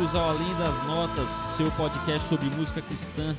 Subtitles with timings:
[0.00, 3.36] bem-vindos ao Além das Notas, seu podcast sobre música cristã,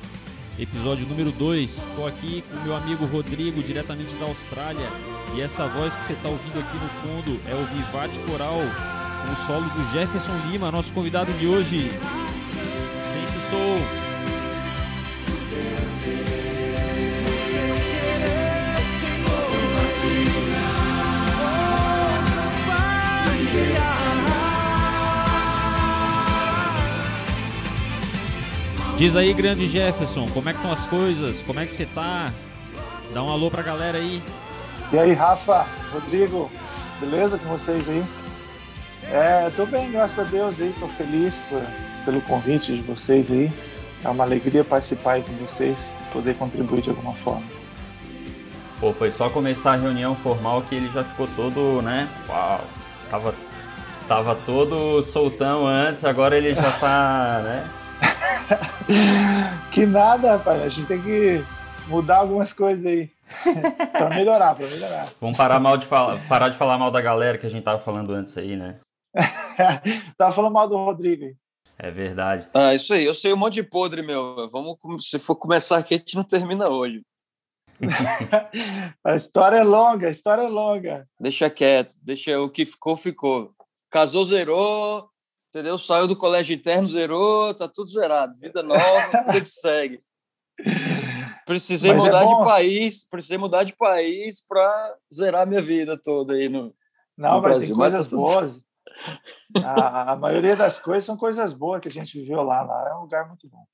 [0.56, 1.78] episódio número 2.
[1.78, 4.86] Estou aqui com meu amigo Rodrigo, diretamente da Austrália,
[5.34, 8.60] e essa voz que você está ouvindo aqui no fundo é o Vivate Coral,
[9.26, 11.90] com o solo do Jefferson Lima, nosso convidado de hoje.
[11.90, 14.01] Sente o som.
[29.02, 31.42] Diz aí, grande Jefferson, como é que estão as coisas?
[31.42, 32.32] Como é que você tá?
[33.12, 34.22] Dá um alô pra galera aí.
[34.92, 36.48] E aí, Rafa, Rodrigo,
[37.00, 38.04] beleza com vocês aí?
[39.10, 41.60] É, tô bem, graças a Deus aí, tô feliz por,
[42.04, 43.50] pelo convite de vocês aí.
[44.04, 47.42] É uma alegria participar aí com vocês, poder contribuir de alguma forma.
[48.78, 52.08] Pô, foi só começar a reunião formal que ele já ficou todo, né?
[52.28, 52.60] Uau,
[53.10, 53.34] tava,
[54.06, 57.81] tava todo soltão antes, agora ele já tá, né?
[59.72, 60.62] que nada, rapaz.
[60.62, 61.42] A gente tem que
[61.88, 63.10] mudar algumas coisas aí.
[63.92, 65.08] pra melhorar, pra melhorar.
[65.20, 67.78] Vamos parar, mal de falar, parar de falar mal da galera que a gente tava
[67.78, 68.78] falando antes aí, né?
[70.16, 71.34] tava falando mal do Rodrigo.
[71.78, 72.48] É verdade.
[72.54, 73.04] Ah, isso aí.
[73.04, 74.48] Eu sei um monte de podre, meu.
[74.50, 77.02] Vamos, se for começar aqui, a gente não termina hoje.
[79.04, 81.06] a história é longa, a história é longa.
[81.18, 83.52] Deixa quieto, deixa o que ficou, ficou.
[83.90, 85.10] Casou, zerou,
[85.52, 85.76] entendeu?
[85.76, 88.34] Saiu do colégio interno, zerou, tá tudo zerado.
[88.38, 90.02] Vida nova, vida que segue.
[91.44, 96.00] Precisei Mas é mudar é de país, precisei mudar de país para zerar minha vida
[96.00, 96.74] toda aí no,
[97.16, 97.68] Não, no Brasil.
[97.68, 98.60] Tem coisas tá boas.
[99.62, 102.62] A, a, maioria das coisas são coisas boas que a gente viveu lá.
[102.62, 103.64] Lá é um lugar muito bom.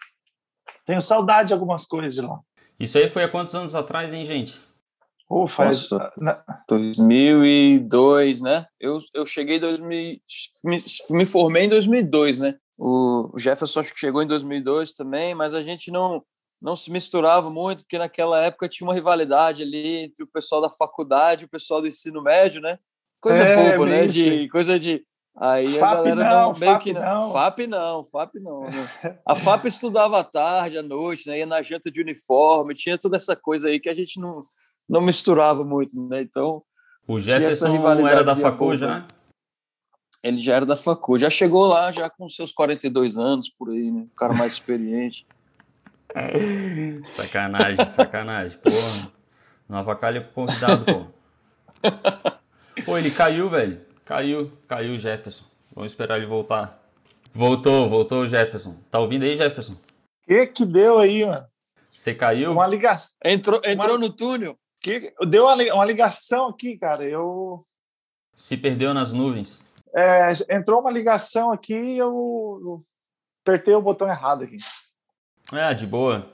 [0.84, 2.41] Tenho saudade de algumas coisas de lá.
[2.81, 4.59] Isso aí foi há quantos anos atrás, hein, gente?
[5.28, 5.91] Oh, faz...
[5.91, 6.12] Nossa,
[6.69, 8.66] 2002, né?
[8.81, 10.21] Eu, eu cheguei em 2000,
[10.65, 12.56] me, me formei em 2002, né?
[12.78, 16.22] O Jefferson acho que chegou em 2002 também, mas a gente não
[16.61, 20.69] não se misturava muito, porque naquela época tinha uma rivalidade ali entre o pessoal da
[20.69, 22.78] faculdade e o pessoal do ensino médio, né?
[23.21, 24.06] Coisa é, boba, né?
[24.06, 25.05] De, coisa de.
[25.37, 27.03] Aí FAP a galera não, não meio FAP que não.
[27.03, 27.33] não.
[27.33, 28.60] FAP não, FAP não.
[28.62, 28.89] Né?
[29.25, 31.39] A FAP estudava à tarde, à noite, né?
[31.39, 34.41] Ia na janta de uniforme, tinha toda essa coisa aí que a gente não,
[34.88, 36.22] não misturava muito, né?
[36.22, 36.62] Então.
[37.06, 37.66] O Jefferson
[38.06, 39.06] era da facu já?
[40.22, 43.91] Ele já era da facu, já chegou lá já com seus 42 anos por aí,
[43.91, 44.06] né?
[44.12, 45.27] O cara mais experiente.
[47.04, 48.59] sacanagem, sacanagem.
[48.59, 49.12] Porra.
[49.69, 51.19] Não avacalha pro convidado, pô.
[52.84, 53.81] Pô, ele caiu, velho.
[54.04, 55.44] Caiu, caiu o Jefferson.
[55.75, 56.81] Vamos esperar ele voltar.
[57.32, 58.77] Voltou, voltou o Jefferson.
[58.91, 59.77] Tá ouvindo aí, Jefferson?
[60.27, 61.47] que que deu aí, mano?
[61.91, 62.53] Você caiu?
[62.53, 63.10] Uma ligação.
[63.25, 64.06] Entrou, entrou uma...
[64.06, 64.59] no túnel.
[64.81, 67.05] Que, deu uma, ligação aqui, cara.
[67.05, 67.65] Eu.
[68.34, 69.62] Se perdeu nas nuvens.
[69.94, 72.84] É, entrou uma ligação aqui e eu
[73.43, 74.59] apertei o botão errado aqui.
[75.53, 76.31] É, de boa.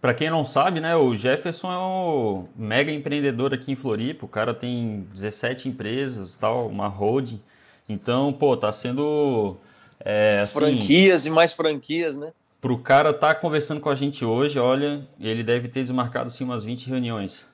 [0.00, 4.26] Para quem não sabe, né, o Jefferson é um mega empreendedor aqui em Floripa.
[4.26, 7.42] O cara tem 17 empresas, tal, uma holding.
[7.88, 9.56] Então, pô, tá sendo
[10.00, 12.32] é, assim, franquias e mais franquias, né?
[12.60, 16.44] Pro cara estar tá conversando com a gente hoje, olha, ele deve ter desmarcado assim
[16.44, 17.46] umas 20 reuniões.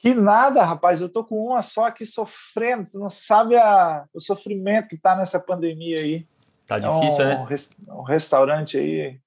[0.00, 2.86] Que nada, rapaz, eu tô com uma só aqui sofrendo.
[2.86, 6.26] Você não sabe a, o sofrimento que tá nessa pandemia aí.
[6.66, 7.36] Tá difícil, é?
[7.36, 7.92] Um, é?
[7.92, 9.20] um restaurante aí.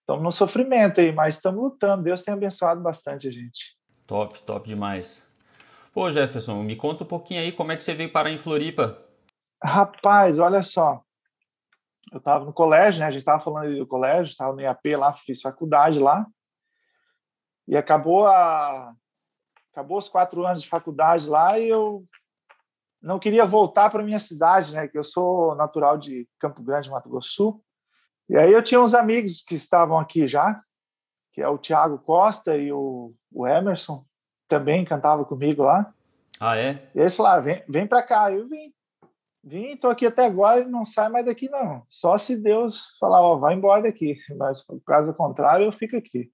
[0.00, 2.02] Estamos no sofrimento aí, mas estamos lutando.
[2.02, 3.78] Deus tem abençoado bastante a gente.
[4.04, 5.24] Top, top demais.
[5.92, 9.00] Pô, Jefferson, me conta um pouquinho aí como é que você veio parar em Floripa.
[9.62, 11.00] Rapaz, olha só.
[12.10, 13.06] Eu estava no colégio, né?
[13.06, 16.26] A gente estava falando do colégio, estava no IAP lá, fiz faculdade lá.
[17.68, 18.92] E acabou a
[19.74, 22.06] acabou os quatro anos de faculdade lá e eu
[23.02, 24.86] não queria voltar para minha cidade, né?
[24.86, 27.60] Que eu sou natural de Campo Grande, Mato Grosso.
[28.28, 30.56] E aí eu tinha uns amigos que estavam aqui já,
[31.32, 34.06] que é o Tiago Costa e o, o Emerson,
[34.48, 35.92] também cantava comigo lá.
[36.38, 36.88] Ah, é?
[36.94, 38.30] E eles falaram, vem, vem para cá.
[38.30, 38.72] Eu vim.
[39.42, 41.84] Vim, tô aqui até agora e não sai mais daqui, não.
[41.90, 44.16] Só se Deus falar, ó, vai embora daqui.
[44.38, 46.32] Mas, caso contrário, eu fico aqui.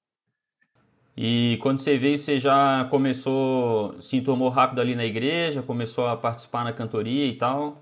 [1.23, 6.17] E quando você veio, você já começou, se enturmou rápido ali na igreja, começou a
[6.17, 7.77] participar na cantoria e tal?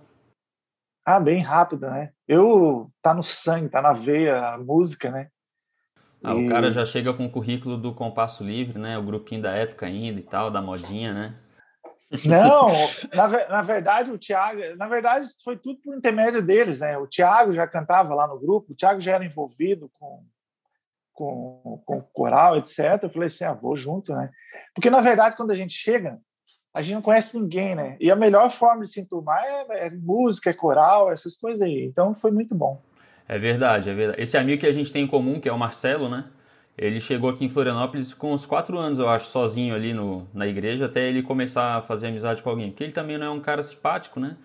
[1.06, 2.10] Ah, bem rápido, né?
[2.26, 5.28] Eu, tá no sangue, tá na veia a música, né?
[6.20, 6.46] Ah, e...
[6.46, 8.98] o cara já chega com o currículo do Compasso Livre, né?
[8.98, 11.34] O grupinho da época ainda e tal, da modinha, né?
[12.24, 12.66] Não,
[13.14, 16.98] na, na verdade, o Thiago, na verdade, foi tudo por intermédio deles, né?
[16.98, 20.26] O Thiago já cantava lá no grupo, o Thiago já era envolvido com
[21.18, 23.02] com, com coral, etc.
[23.02, 24.30] Eu falei assim, ah, vou junto, né?
[24.72, 26.16] Porque, na verdade, quando a gente chega,
[26.72, 27.96] a gente não conhece ninguém, né?
[27.98, 31.86] E a melhor forma de se enturmar é, é música, é coral, essas coisas aí.
[31.86, 32.80] Então foi muito bom.
[33.26, 34.22] É verdade, é verdade.
[34.22, 36.26] Esse amigo que a gente tem em comum, que é o Marcelo, né?
[36.76, 40.46] Ele chegou aqui em Florianópolis com uns quatro anos, eu acho, sozinho ali no, na
[40.46, 42.70] igreja, até ele começar a fazer amizade com alguém.
[42.70, 44.36] Porque ele também não é um cara simpático, né?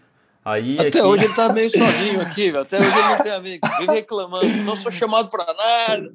[0.45, 1.01] Aí Até aqui...
[1.01, 2.63] hoje ele tá meio sozinho aqui, velho.
[2.63, 3.67] Até hoje ele não tem amigo.
[3.79, 4.47] Vive reclamando.
[4.63, 6.11] Não sou chamado para nada.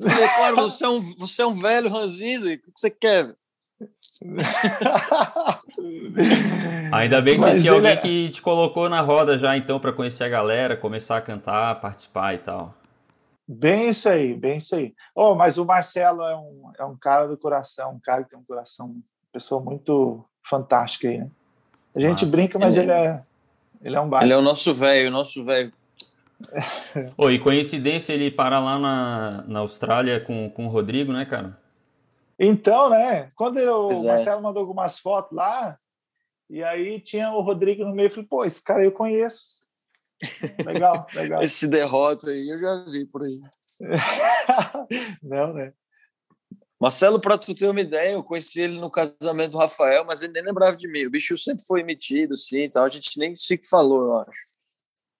[0.00, 2.48] Falei, claro, você é um, você é um velho ranzinza.
[2.48, 3.32] O que você quer?
[6.92, 7.96] Ainda bem que Mas você tinha alguém é...
[7.96, 12.34] que te colocou na roda já, então, para conhecer a galera, começar a cantar, participar
[12.34, 12.74] e tal.
[13.48, 14.94] Bem isso aí, bem isso aí.
[15.14, 18.38] Oh, mas o Marcelo é um, é um cara do coração, um cara que tem
[18.38, 19.02] um coração, uma
[19.32, 21.30] pessoa muito fantástica aí, né?
[21.94, 23.22] A gente Nossa, brinca, mas ele é,
[23.82, 24.26] ele é um baita.
[24.26, 25.72] Ele é o nosso velho, nosso velho.
[27.16, 31.58] oh, e coincidência ele parar lá na, na Austrália com, com o Rodrigo, né, cara?
[32.38, 33.28] Então, né?
[33.34, 34.06] Quando eu, o é.
[34.06, 35.78] Marcelo mandou algumas fotos lá,
[36.48, 39.60] e aí tinha o Rodrigo no meio, eu falei, pô, esse cara eu conheço.
[40.66, 41.42] Legal, legal.
[41.42, 43.40] Esse derrota aí eu já vi por aí.
[45.22, 45.72] Não, né?
[46.80, 50.32] Marcelo, para tu ter uma ideia, eu conheci ele no casamento do Rafael, mas ele
[50.32, 51.04] nem lembrava de mim.
[51.04, 52.84] O bicho sempre foi emitido, assim, tal.
[52.84, 54.40] A gente nem se falou, eu acho.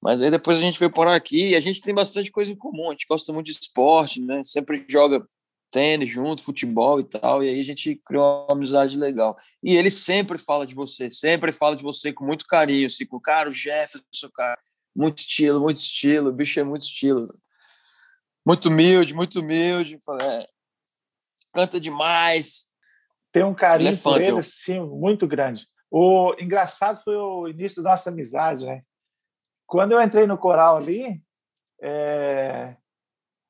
[0.03, 2.57] Mas aí depois a gente veio por aqui e a gente tem bastante coisa em
[2.57, 2.89] comum.
[2.89, 4.43] A gente gosta muito de esporte, né?
[4.43, 5.27] Sempre joga
[5.71, 7.45] tênis junto, futebol e tal.
[7.45, 9.37] E aí a gente criou uma amizade legal.
[9.63, 13.21] E ele sempre fala de você, sempre fala de você com muito carinho, assim, com
[13.21, 14.59] cara, o Jefferson, cara
[14.95, 17.25] muito estilo, muito estilo, o bicho é muito estilo.
[18.45, 19.99] Muito humilde, muito humilde.
[20.23, 20.49] É,
[21.53, 22.71] canta demais.
[23.33, 24.43] Tem um carinho Elefante, por ele, eu...
[24.43, 25.67] sim, muito grande.
[25.91, 28.83] O engraçado foi o início da nossa amizade, né?
[29.67, 31.23] Quando eu entrei no coral ali,
[31.81, 32.77] é...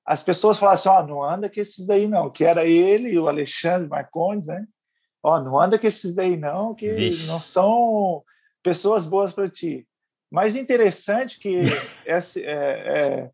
[0.05, 3.11] as pessoas falavam assim, ó, oh, não anda com esses daí não, que era ele
[3.11, 4.67] e o Alexandre Marcondes, né?
[5.23, 7.27] Ó, oh, não anda com esses daí não, que Vixe.
[7.27, 8.23] não são
[8.63, 9.87] pessoas boas para ti.
[10.31, 11.57] Mas interessante que
[12.07, 13.31] esse, é, é,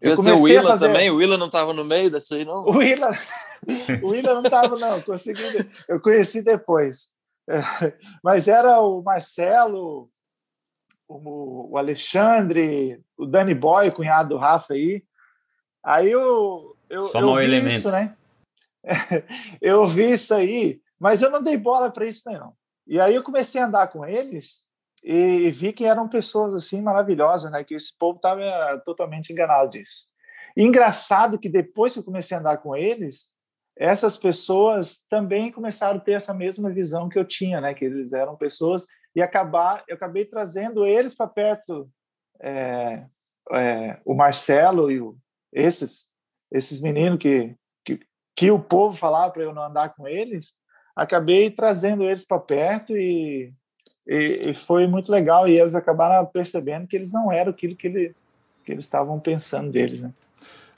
[0.00, 0.86] eu comecei o Willa fazer...
[0.86, 2.56] também, o Willa não estava no meio dessa aí, não?
[2.56, 3.10] O Willa,
[4.02, 5.00] o Willa não estava, não.
[5.02, 5.42] Consegui,
[5.88, 7.10] eu conheci depois.
[8.22, 10.10] Mas era o Marcelo,
[11.08, 15.02] o, o Alexandre, o Dani Boy, cunhado do Rafa aí.
[15.84, 17.74] Aí eu, eu, Só eu vi elemento.
[17.74, 18.14] isso, né?
[19.60, 22.54] Eu vi isso aí, mas eu não dei bola para isso, não.
[22.86, 24.67] E aí eu comecei a andar com eles
[25.10, 27.64] e vi que eram pessoas assim maravilhosas, né?
[27.64, 30.08] Que esse povo estava eh, totalmente enganado disso.
[30.54, 33.30] Engraçado que depois que eu comecei a andar com eles,
[33.74, 37.72] essas pessoas também começaram a ter essa mesma visão que eu tinha, né?
[37.72, 41.90] Que eles eram pessoas e acabar, eu acabei trazendo eles para perto,
[42.42, 43.06] é,
[43.52, 45.16] é, o Marcelo e o,
[45.52, 46.06] esses
[46.52, 47.98] esses meninos que, que
[48.36, 50.52] que o povo falava para eu não andar com eles,
[50.94, 53.54] acabei trazendo eles para perto e
[54.06, 57.86] e, e, foi muito legal e eles acabaram percebendo que eles não eram aquilo que,
[57.86, 58.14] ele,
[58.64, 60.12] que eles estavam pensando deles, né?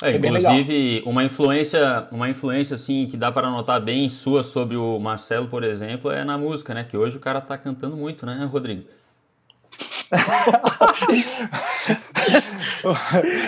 [0.02, 4.98] É, inclusive uma influência, uma influência assim que dá para notar bem sua sobre o
[4.98, 6.84] Marcelo, por exemplo, é na música, né?
[6.84, 8.84] Que hoje o cara tá cantando muito, né, Rodrigo?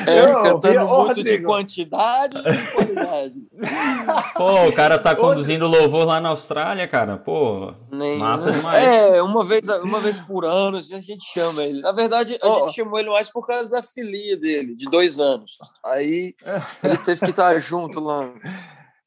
[0.06, 1.28] é, eu, cantando muito Rodrigo.
[1.28, 3.34] de quantidade e de qualidade.
[4.36, 7.16] Pô, o cara tá conduzindo louvor lá na Austrália, cara.
[7.16, 8.84] Pô, Nem, massa demais.
[8.84, 11.80] É, uma vez, uma vez por ano assim, a gente chama ele.
[11.80, 12.66] Na verdade, a oh.
[12.66, 15.58] gente chamou ele mais por causa da filha dele, de dois anos.
[15.84, 16.34] Aí
[16.82, 18.32] ele teve que estar junto lá.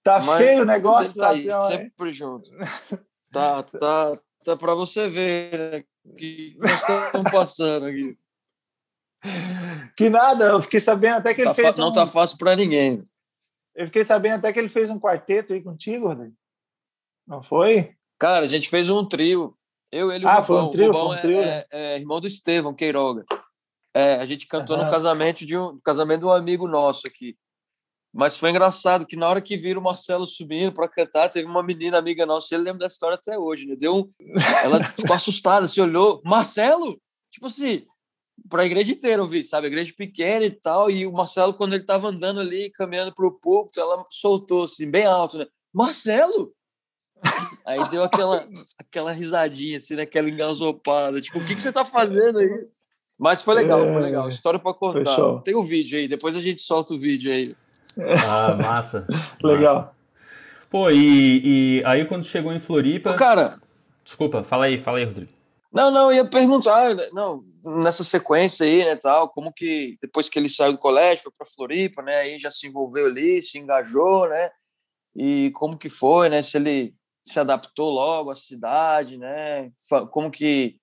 [0.04, 2.50] Tá Mas, feio o negócio, tá aí, sempre junto.
[3.32, 5.84] Tá, tá, tá para você ver né,
[6.18, 8.16] que nós estamos passando aqui.
[9.96, 11.78] Que nada, eu fiquei sabendo até que ele tá fez.
[11.78, 11.92] Não um...
[11.92, 13.08] tá fácil para ninguém.
[13.74, 16.36] Eu fiquei sabendo até que ele fez um quarteto aí contigo, Rodrigo.
[17.28, 17.96] Não foi?
[18.20, 19.56] Cara, a gente fez um trio.
[19.92, 20.46] Eu, ele e ah, o Rubão.
[20.46, 21.66] Foi um trio, Rubão foi um trio, é, né?
[21.72, 23.26] é, é, irmão do Estevão Queiroga.
[23.94, 24.84] É, a gente cantou uhum.
[24.84, 27.38] no casamento de um casamento de um amigo nosso aqui.
[28.14, 31.62] Mas foi engraçado que na hora que viram o Marcelo subindo para cantar, teve uma
[31.62, 33.76] menina amiga nossa, ele lembra da história até hoje, né?
[33.76, 34.10] Deu um...
[34.64, 36.98] Ela ficou assustada, se olhou, Marcelo?
[37.30, 37.86] Tipo assim,
[38.50, 39.68] para a igreja inteira eu vi, sabe?
[39.68, 43.26] A igreja pequena e tal, e o Marcelo, quando ele estava andando ali, caminhando para
[43.26, 45.48] o púlpito, ela soltou assim, bem alto, né?
[45.74, 46.54] Marcelo!
[47.66, 50.08] Aí deu aquela, aquela risadinha, assim, né?
[50.28, 52.68] engasopada, tipo, o que, que você está fazendo aí?
[53.18, 54.26] Mas foi legal, foi legal.
[54.28, 54.30] É.
[54.30, 55.42] História para contar.
[55.42, 57.56] Tem o um vídeo aí, depois a gente solta o vídeo aí.
[58.28, 59.08] Ah, massa.
[59.42, 59.76] Legal.
[59.76, 59.96] Massa.
[60.70, 63.12] Pô, e, e, aí quando chegou em Floripa.
[63.12, 63.58] Ô, cara.
[64.04, 65.32] Desculpa, fala aí, fala aí, Rodrigo.
[65.72, 70.50] Não, não, ia perguntar, não, nessa sequência aí, né, tal, como que depois que ele
[70.50, 74.52] saiu do colégio, foi para Floripa, né, aí já se envolveu ali, se engajou, né,
[75.16, 76.96] e como que foi, né, se ele
[77.28, 79.72] se adaptou logo à cidade, né?
[80.12, 80.78] Como que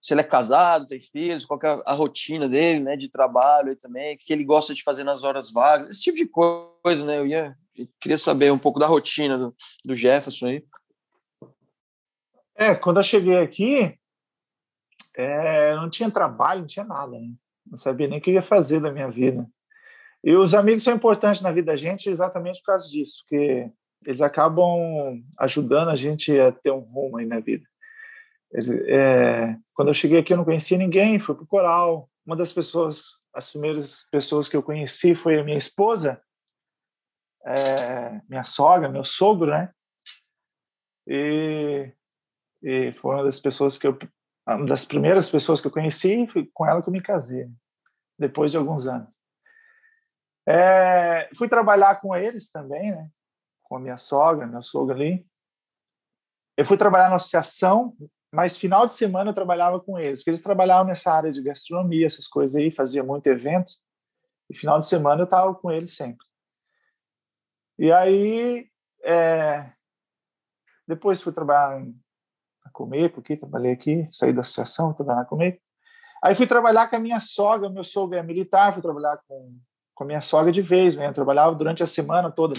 [0.00, 4.14] se ele é casado, tem filhos, qual é a rotina dele, né, de trabalho também,
[4.14, 7.18] o que ele gosta de fazer nas horas vagas, esse tipo de coisa, né?
[7.18, 9.54] Eu ia, eu queria saber um pouco da rotina do,
[9.84, 10.64] do Jefferson aí.
[12.56, 13.98] É, quando eu cheguei aqui,
[15.16, 17.32] é, não tinha trabalho, não tinha nada, né?
[17.66, 19.48] não sabia nem o que ia fazer da minha vida.
[20.22, 23.70] E os amigos são importantes na vida da gente exatamente por causa disso, porque
[24.06, 27.66] eles acabam ajudando a gente a ter um rumo aí na vida.
[28.86, 32.08] É, quando eu cheguei aqui, eu não conhecia ninguém, fui para o coral.
[32.24, 36.22] Uma das pessoas, as primeiras pessoas que eu conheci foi a minha esposa,
[37.46, 39.70] é, minha sogra, meu sogro, né?
[41.06, 41.92] E,
[42.62, 43.98] e foi uma das pessoas que eu,
[44.46, 47.48] uma das primeiras pessoas que eu conheci, foi com ela que eu me casei,
[48.18, 49.18] depois de alguns anos.
[50.46, 53.08] É, fui trabalhar com eles também, né?
[53.62, 55.26] Com a minha sogra, meu sogro ali.
[56.56, 57.96] Eu fui trabalhar na associação
[58.34, 62.04] mas final de semana eu trabalhava com eles, porque eles trabalhavam nessa área de gastronomia,
[62.04, 63.80] essas coisas aí, fazia muito eventos,
[64.50, 66.26] e final de semana eu estava com eles sempre.
[67.78, 68.68] E aí,
[69.04, 69.72] é,
[70.84, 71.92] depois fui trabalhar na
[72.74, 75.62] Comeco, aqui, trabalhei aqui, saí da associação, trabalhar na Comeco.
[76.22, 79.56] Aí fui trabalhar com a minha sogra, meu sogro é militar, fui trabalhar com,
[79.94, 82.54] com a minha sogra de vez, eu trabalhava durante a semana toda.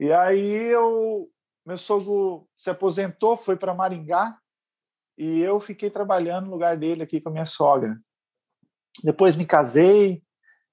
[0.00, 1.30] E aí eu
[1.64, 4.36] meu sogro se aposentou, foi para Maringá
[5.16, 7.96] e eu fiquei trabalhando no lugar dele aqui com a minha sogra.
[9.04, 10.22] Depois me casei,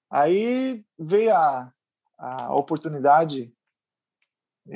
[0.10, 1.72] aí veio a,
[2.18, 3.54] a oportunidade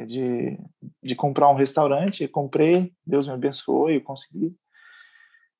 [0.05, 0.57] de,
[1.03, 4.55] de comprar um restaurante, comprei, Deus me abençoou e eu consegui.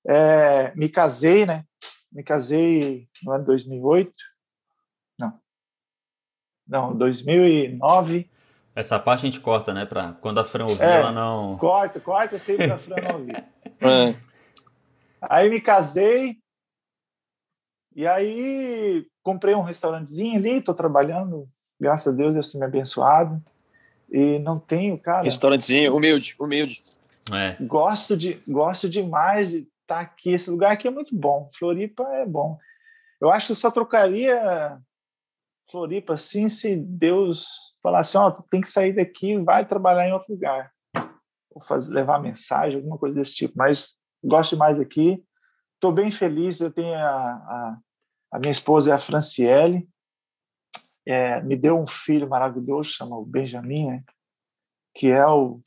[0.08, 1.66] É, me casei, né?
[2.12, 4.14] Me casei no ano 2008,
[5.20, 5.40] não,
[6.68, 8.30] não, 2009.
[8.74, 9.86] Essa parte a gente corta, né?
[9.86, 11.58] Pra quando a Fran ouvir, é, ela não.
[11.58, 13.46] Corta, corta sempre a Fran não ouvir.
[13.82, 14.16] é.
[15.22, 16.38] Aí me casei.
[17.94, 21.50] E aí comprei um restaurantezinho ali, tô trabalhando.
[21.80, 23.44] Graças a Deus, Deus tem me abençoado.
[24.12, 25.24] E não tenho, cara.
[25.24, 26.78] Restaurantezinho, humilde, humilde.
[27.32, 27.56] É.
[27.64, 30.32] Gosto, de, gosto demais de estar tá aqui.
[30.32, 31.50] Esse lugar aqui é muito bom.
[31.58, 32.58] Floripa é bom.
[33.22, 34.80] Eu acho que eu só trocaria
[35.72, 37.46] Floripa assim se Deus
[37.82, 40.72] falar assim, ó, oh, tu tem que sair daqui e vai trabalhar em outro lugar.
[41.52, 43.54] Ou fazer, levar mensagem, alguma coisa desse tipo.
[43.56, 45.24] Mas gosto mais aqui.
[45.76, 46.60] Estou bem feliz.
[46.60, 47.78] Eu tenho a, a,
[48.34, 49.88] a, minha esposa é a Franciele.
[51.06, 54.04] É, me deu um filho maravilhoso, chama o Benjamin, né?
[54.94, 55.62] que é o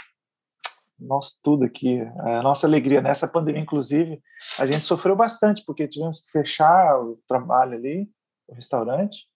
[0.99, 3.01] nosso tudo aqui, a nossa alegria.
[3.01, 4.23] Nessa pandemia, inclusive,
[4.59, 8.09] a gente sofreu bastante, porque tivemos que fechar o trabalho ali,
[8.47, 9.27] o restaurante,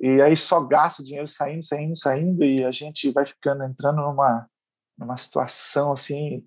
[0.00, 4.48] e aí só gasta dinheiro saindo, saindo, saindo, e a gente vai ficando, entrando numa,
[4.96, 6.44] numa situação assim,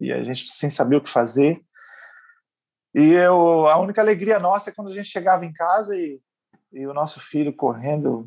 [0.00, 1.60] e a gente sem saber o que fazer.
[2.94, 6.20] E eu, a única alegria nossa é quando a gente chegava em casa e,
[6.74, 8.26] e o nosso filho correndo,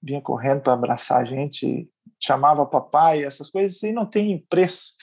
[0.00, 1.90] vinha correndo para abraçar a gente,
[2.22, 4.94] chamava papai, essas coisas, e não tem preço.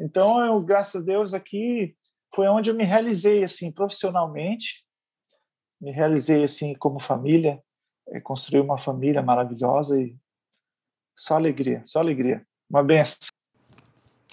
[0.00, 1.94] Então, eu, graças a Deus, aqui
[2.34, 4.84] foi onde eu me realizei, assim, profissionalmente,
[5.80, 7.62] me realizei, assim, como família,
[8.08, 10.16] é, construir uma família maravilhosa e
[11.16, 12.44] só alegria, só alegria.
[12.68, 13.28] Uma benção.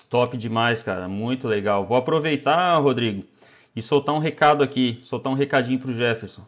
[0.09, 1.07] Top demais, cara.
[1.07, 1.83] Muito legal.
[1.83, 3.27] Vou aproveitar, Rodrigo,
[3.75, 6.43] e soltar um recado aqui, soltar um recadinho pro Jefferson.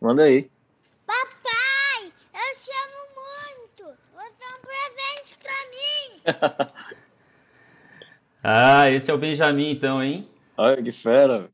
[0.00, 0.48] Manda aí.
[1.06, 3.84] Papai, eu te amo muito.
[4.14, 6.22] Você é um presente pra mim.
[8.42, 10.28] ah, esse é o Benjamin, então, hein?
[10.56, 11.50] Olha que fera.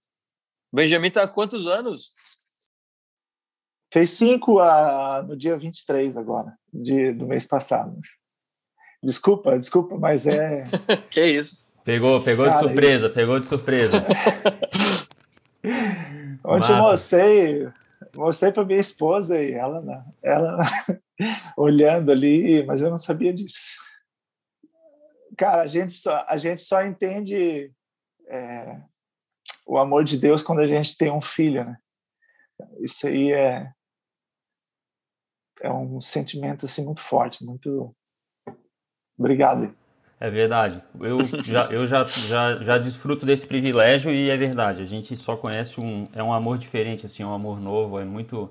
[0.72, 2.12] Benjamin tá há quantos anos?
[3.92, 8.00] Fez cinco a, no dia 23 agora, de, do mês passado.
[9.02, 10.66] Desculpa, desculpa, mas é.
[11.08, 11.72] que isso?
[11.84, 13.14] Pegou, pegou Cara, de surpresa, isso...
[13.14, 14.04] pegou de surpresa.
[16.44, 17.68] Ontem eu mostrei,
[18.14, 20.59] mostrei para minha esposa e ela, ela
[21.56, 23.83] olhando ali, mas eu não sabia disso.
[25.37, 27.73] Cara, a gente só, a gente só entende
[28.28, 28.80] é,
[29.66, 31.76] o amor de Deus quando a gente tem um filho, né?
[32.80, 33.73] Isso aí é,
[35.61, 37.94] é um sentimento assim muito forte, muito
[39.18, 39.76] obrigado.
[40.21, 40.83] É verdade.
[41.00, 44.83] Eu já, eu já, já, já desfruto desse privilégio e é verdade.
[44.83, 48.50] A gente só conhece um é um amor diferente assim, um amor novo, é muito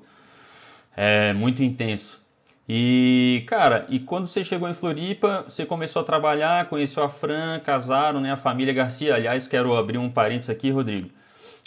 [0.96, 2.22] é muito intenso.
[2.67, 7.60] E, cara, e quando você chegou em Floripa, você começou a trabalhar, conheceu a Fran,
[7.60, 8.32] casaram, né?
[8.32, 9.15] A família Garcia.
[9.15, 11.10] Aliás, quero abrir um parênteses aqui, Rodrigo.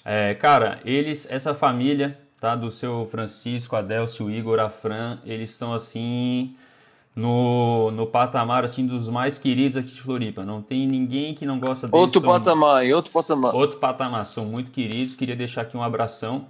[0.05, 2.57] É, cara, eles, essa família, tá?
[2.57, 6.57] Do seu Francisco, Adelcio, Igor, a Fran, eles estão assim
[7.17, 10.45] no, no patamar assim dos mais queridos aqui de Floripa.
[10.45, 11.99] Não tem ninguém que não gosta deles.
[11.99, 13.55] Outro são, patamar, outro patamar.
[13.55, 15.15] Outro patamar, são muito queridos.
[15.15, 16.45] Queria deixar aqui um abração.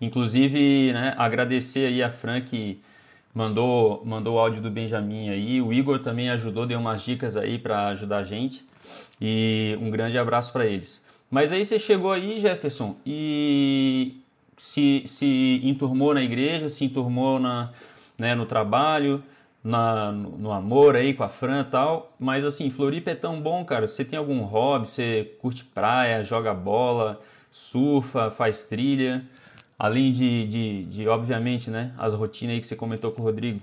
[0.00, 2.80] Inclusive, né, agradecer aí a Fran que
[3.34, 5.60] mandou, mandou o áudio do Benjamin aí.
[5.60, 8.64] O Igor também ajudou, deu umas dicas aí para ajudar a gente.
[9.20, 11.04] E um grande abraço para eles.
[11.30, 14.16] Mas aí você chegou aí, Jefferson, e
[14.56, 17.70] se, se enturmou na igreja, se enturmou na,
[18.18, 19.22] né, no trabalho,
[19.64, 22.10] na, no, amor aí com a Fran e tal.
[22.20, 23.88] Mas assim, Floripa é tão bom, cara.
[23.88, 24.86] Você tem algum hobby?
[24.86, 29.24] Você curte praia, joga bola, surfa, faz trilha?
[29.78, 33.60] Além de, de, de, obviamente, né, as rotinas aí que você comentou com o Rodrigo.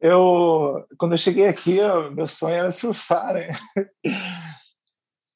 [0.00, 3.48] Eu, quando eu cheguei aqui, eu, meu sonho era surfar, né?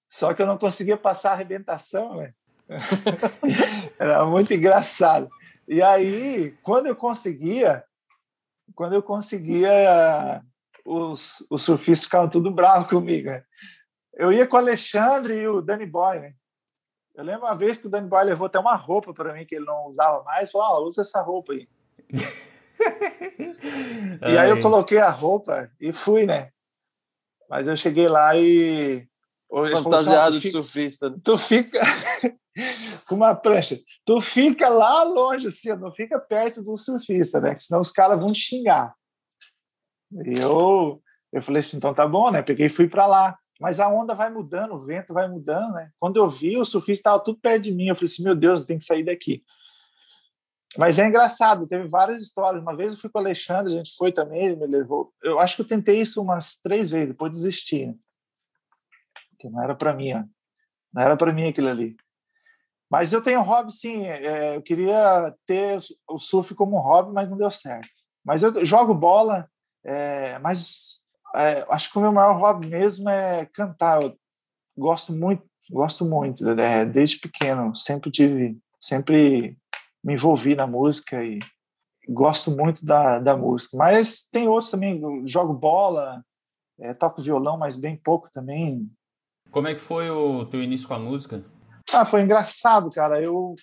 [0.06, 2.34] Só que eu não conseguia passar a arrebentação, né?
[3.98, 5.28] era muito engraçado.
[5.66, 7.82] E aí, quando eu conseguia,
[8.74, 10.42] quando eu conseguia,
[10.84, 13.28] os, os surfistas ficavam tudo bravos comigo.
[13.28, 13.42] Né?
[14.14, 16.32] Eu ia com o Alexandre e o Danny Boy, né?
[17.14, 19.56] Eu lembro uma vez que o Danny Boy levou até uma roupa para mim que
[19.56, 21.68] ele não usava mais, falou: ah, usa essa roupa aí.
[24.28, 26.52] e aí eu coloquei a roupa e fui, né?
[27.50, 29.08] Mas eu cheguei lá e.
[29.50, 31.14] Fantasiado de surfista.
[31.24, 31.80] Tu fica
[33.08, 33.80] com uma prancha.
[34.04, 37.56] Tu fica lá longe, assim, não fica perto do surfista, né?
[37.56, 38.94] Senão os caras vão te xingar.
[40.24, 41.02] E eu,
[41.32, 42.42] eu falei assim: então tá bom, né?
[42.42, 43.38] Peguei e fui para lá.
[43.60, 45.90] Mas a onda vai mudando, o vento vai mudando, né?
[45.98, 47.88] Quando eu vi, o surfista estava tudo perto de mim.
[47.88, 49.42] Eu falei assim: meu Deus, eu tenho que sair daqui.
[50.76, 52.62] Mas é engraçado, teve várias histórias.
[52.62, 55.12] Uma vez eu fui com o Alexandre, a gente foi também, ele me levou.
[55.22, 57.94] Eu acho que eu tentei isso umas três vezes, depois desisti.
[59.38, 60.24] Porque não era para mim, ó.
[60.92, 61.96] não era para mim aquilo ali.
[62.90, 64.06] Mas eu tenho hobby, sim.
[64.06, 67.88] É, eu queria ter o surf como hobby, mas não deu certo.
[68.24, 69.48] Mas eu jogo bola,
[69.84, 74.02] é, mas é, acho que o meu maior hobby mesmo é cantar.
[74.02, 74.16] Eu
[74.76, 76.84] gosto muito, gosto muito, né?
[76.84, 79.56] desde pequeno, sempre tive, sempre
[80.02, 81.38] me envolvi na música e
[82.08, 83.76] gosto muito da, da música.
[83.76, 86.24] Mas tem outros também, jogo bola,
[86.80, 88.88] é, toco violão, mas bem pouco também.
[89.50, 91.42] Como é que foi o teu início com a música?
[91.92, 93.20] Ah, foi engraçado, cara.
[93.20, 93.54] Eu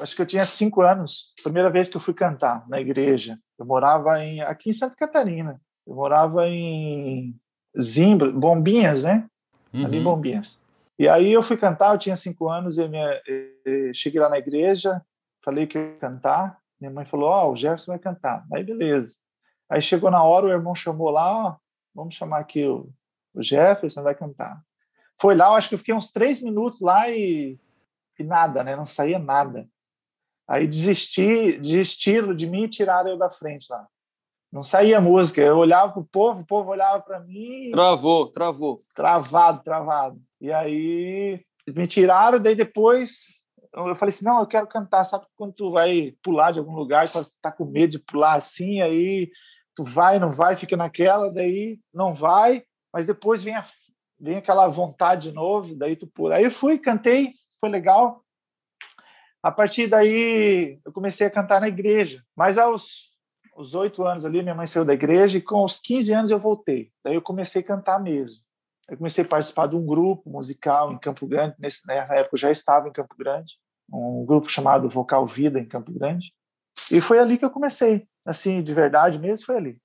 [0.00, 3.38] acho que eu tinha cinco anos, primeira vez que eu fui cantar na igreja.
[3.58, 5.60] Eu morava em, aqui em Santa Catarina.
[5.86, 7.34] Eu morava em
[7.80, 9.26] Zimbra, Bombinhas, né?
[9.72, 9.86] Uhum.
[9.86, 10.02] Ali em.
[10.02, 10.64] Bombinhas.
[10.98, 13.22] E aí eu fui cantar, eu tinha cinco anos, e minha,
[13.64, 15.00] eu cheguei lá na igreja,
[15.44, 16.58] falei que eu ia cantar.
[16.80, 18.44] Minha mãe falou: Ó, oh, o Gerson vai cantar.
[18.52, 19.14] Aí beleza.
[19.70, 21.56] Aí chegou na hora, o irmão chamou lá: Ó, oh,
[21.94, 22.90] vamos chamar aqui o,
[23.34, 24.60] o Jefferson, vai cantar.
[25.20, 27.58] Foi lá, eu acho que eu fiquei uns três minutos lá e,
[28.18, 28.76] e nada, né?
[28.76, 29.68] Não saía nada.
[30.46, 33.86] Aí desisti, desistiram de mim e tiraram eu da frente lá.
[34.50, 35.42] Não saía música.
[35.42, 37.70] Eu olhava para o povo, o povo olhava para mim.
[37.70, 38.78] Travou, travou.
[38.94, 40.20] Travado, travado.
[40.40, 43.38] E aí me tiraram, daí depois
[43.74, 45.04] eu falei assim: não, eu quero cantar.
[45.04, 48.80] Sabe quando tu vai pular de algum lugar, tu tá com medo de pular assim,
[48.80, 49.30] aí
[49.74, 53.64] tu vai, não vai, fica naquela, daí não vai, mas depois vem, a,
[54.20, 56.36] vem aquela vontade de novo, daí tu pula.
[56.36, 58.22] Aí eu fui, cantei, foi legal.
[59.42, 63.08] A partir daí eu comecei a cantar na igreja, mas aos
[63.58, 66.38] os oito anos ali, minha mãe saiu da igreja e com os 15 anos eu
[66.38, 66.92] voltei.
[67.04, 68.40] Daí eu comecei a cantar mesmo.
[68.88, 71.56] Eu comecei a participar de um grupo musical em Campo Grande.
[71.58, 73.54] Nesse, nessa época eu já estava em Campo Grande,
[73.92, 76.32] um grupo chamado Vocal Vida em Campo Grande.
[76.92, 79.78] E foi ali que eu comecei, assim, de verdade mesmo, foi ali.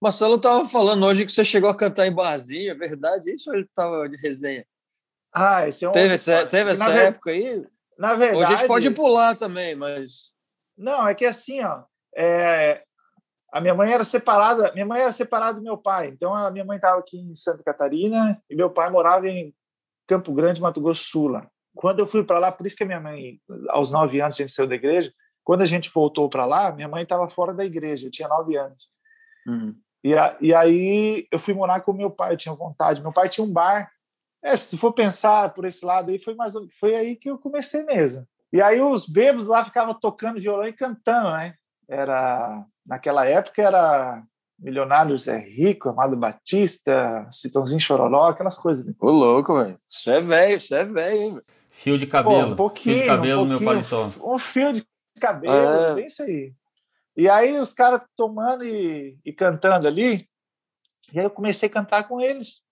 [0.00, 3.56] Marcelo estava falando hoje que você chegou a cantar em barzinho, é verdade isso ou
[3.56, 4.64] ele estava de resenha?
[5.34, 5.92] Ah, esse é um...
[5.92, 7.66] Teve, essa, teve essa época aí?
[7.98, 8.44] Na verdade...
[8.44, 10.36] Hoje a gente pode pular também, mas...
[10.76, 11.82] Não, é que assim, ó,
[12.16, 12.82] é,
[13.52, 16.08] a minha mãe era separada, minha mãe era separada do meu pai.
[16.08, 19.54] Então a minha mãe estava aqui em Santa Catarina e meu pai morava em
[20.06, 21.28] Campo Grande, Mato Grosso Sul.
[21.28, 21.48] Lá.
[21.74, 24.38] Quando eu fui para lá, por isso que a minha mãe, aos nove anos, a
[24.38, 25.12] gente saiu da igreja.
[25.42, 28.06] Quando a gente voltou para lá, minha mãe estava fora da igreja.
[28.06, 28.88] Eu tinha nove anos.
[29.46, 29.74] Uhum.
[30.02, 32.32] E, a, e aí eu fui morar com meu pai.
[32.32, 33.02] Eu tinha vontade.
[33.02, 33.90] Meu pai tinha um bar.
[34.42, 37.82] É, se for pensar por esse lado aí, foi mais foi aí que eu comecei
[37.84, 38.26] mesmo.
[38.52, 41.54] E aí os bêbados lá ficavam tocando violão e cantando, né?
[41.88, 44.22] Era naquela época era
[44.58, 48.86] Milionários é Rico, Amado Batista, Citãozinho Chororó, aquelas coisas.
[48.86, 48.94] Né?
[48.98, 49.74] Ô, louco, velho.
[49.88, 51.38] Você é velho, você é velho, hein,
[51.70, 52.46] Fio de cabelo.
[52.46, 52.96] Pô, um pouquinho.
[52.96, 54.10] Fio de cabelo, um meu paletó.
[54.20, 54.84] Um fio de
[55.20, 55.94] cabelo, é.
[55.94, 56.52] bem isso aí.
[57.18, 60.24] E aí os caras tomando e, e, cantando ali,
[61.12, 62.62] e aí eu comecei a cantar com eles.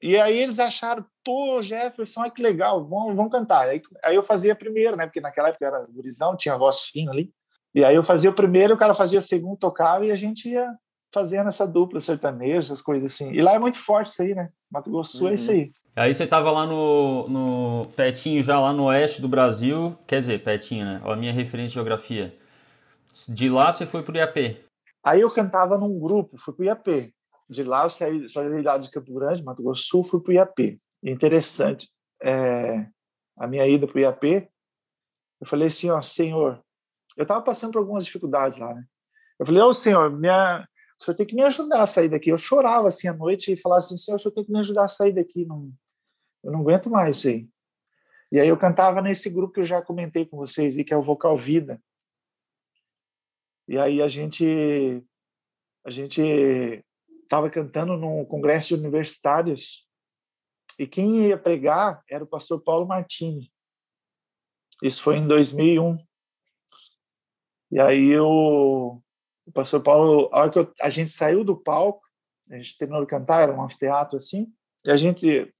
[0.00, 3.68] E aí eles acharam, pô, Jefferson, olha que legal, vamos, vamos cantar.
[3.68, 5.06] Aí, aí eu fazia primeiro, né?
[5.06, 7.32] Porque naquela época era gurizão, tinha voz fina ali.
[7.74, 10.48] E aí eu fazia o primeiro, o cara fazia o segundo, tocava e a gente
[10.48, 10.68] ia
[11.12, 13.32] fazendo essa dupla sertaneja, essas coisas assim.
[13.32, 14.48] E lá é muito forte isso aí, né?
[14.70, 15.32] Mato Grosso Sul uhum.
[15.32, 15.70] é isso aí.
[15.96, 20.42] Aí você tava lá no, no Petinho, já lá no oeste do Brasil, quer dizer,
[20.42, 21.00] Petinho, né?
[21.04, 22.40] a minha referência de geografia.
[23.28, 24.64] De lá você foi pro IAP?
[25.04, 27.14] Aí eu cantava num grupo, fui pro IAP.
[27.50, 30.80] De lá eu saí, saí lá de Campo Grande, Mato Grosso Sul, fui pro IAP.
[31.02, 31.88] interessante,
[32.22, 32.86] é,
[33.36, 34.48] a minha ida pro IAP,
[35.40, 36.62] eu falei assim, ó, senhor,
[37.16, 38.84] eu tava passando por algumas dificuldades lá, né?
[39.38, 40.66] Eu falei, ô senhor, minha,
[41.00, 42.30] o senhor tem que me ajudar a sair daqui.
[42.30, 44.84] Eu chorava assim à noite e falava assim, senhor, o senhor tem que me ajudar
[44.84, 45.70] a sair daqui, não,
[46.44, 47.48] eu não aguento mais isso aí.
[48.30, 51.02] E aí eu cantava nesse grupo que eu já comentei com vocês, que é o
[51.02, 51.82] Vocal Vida.
[53.68, 55.02] E aí a gente
[55.84, 56.22] a gente
[57.22, 59.88] estava cantando num congresso de universitários
[60.78, 63.52] e quem ia pregar era o pastor Paulo Martini.
[64.82, 65.96] Isso foi em 2001.
[67.70, 69.02] E aí eu
[69.44, 72.02] o pastor Paulo, a hora que eu, a gente saiu do palco,
[72.50, 74.52] a gente terminou de cantar, era um anfiteatro assim,
[74.84, 75.52] e a gente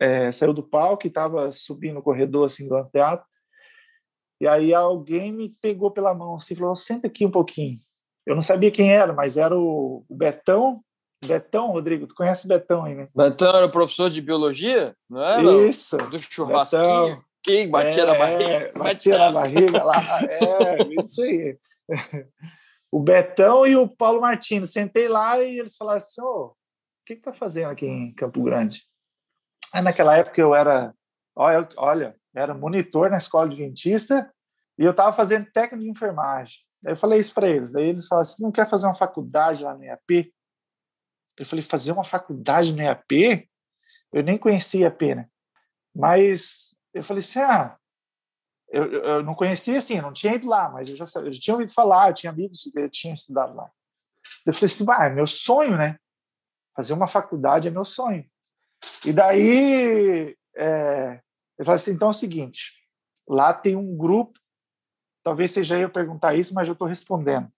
[0.00, 3.26] é, saiu do palco e estava subindo o corredor assim do anfiteatro,
[4.40, 7.78] e aí alguém me pegou pela mão assim, falou, senta aqui um pouquinho.
[8.26, 10.80] Eu não sabia quem era, mas era o, o Betão,
[11.24, 13.08] Betão, Rodrigo, tu conhece Betão aí, né?
[13.14, 15.68] Betão era professor de biologia, não era?
[15.68, 15.96] Isso.
[15.96, 16.82] Do churrasquinho.
[16.82, 17.24] Betão.
[17.42, 18.50] Quem batia é, na barriga?
[18.50, 20.00] É, batia na barriga lá.
[20.30, 21.58] É, isso aí.
[22.90, 24.70] o Betão e o Paulo Martins.
[24.70, 26.54] Sentei lá e eles falaram assim: oh, o
[27.04, 28.82] que está fazendo aqui em Campo Grande?
[29.74, 30.94] Aí, naquela época eu era,
[31.36, 34.32] olha, olha, era monitor na escola de dentista
[34.78, 36.58] e eu estava fazendo técnico de enfermagem.
[36.84, 37.72] Aí eu falei isso para eles.
[37.72, 40.32] Daí eles falaram assim: não quer fazer uma faculdade lá no IAP?
[41.38, 43.48] Eu falei: fazer uma faculdade no IAP?
[44.12, 45.28] Eu nem conhecia IAP, né?
[45.94, 47.76] Mas eu falei assim: ah,
[48.74, 51.54] eu, eu não conhecia assim, não tinha ido lá, mas eu já, eu já tinha
[51.54, 53.70] ouvido falar, eu tinha amigos que tinham estudado lá.
[54.44, 55.96] Eu falei assim, ah, é meu sonho, né?
[56.74, 58.28] Fazer uma faculdade é meu sonho.
[59.06, 61.20] E daí, é,
[61.58, 62.72] eu falei assim, então é o seguinte,
[63.28, 64.38] lá tem um grupo,
[65.22, 67.50] talvez seja eu perguntar isso, mas eu estou respondendo.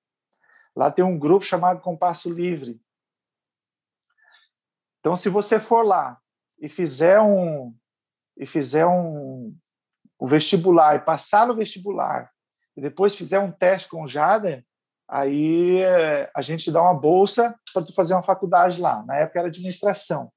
[0.74, 2.80] Lá tem um grupo chamado Compasso Livre.
[5.00, 6.20] Então, se você for lá
[6.58, 7.74] e fizer um
[8.36, 9.56] e fizer um,
[10.18, 12.30] o vestibular, passar no vestibular
[12.76, 14.64] e depois fizer um teste com o Jader,
[15.08, 19.02] aí eh, a gente dá uma bolsa para tu fazer uma faculdade lá.
[19.04, 20.30] Na época era administração.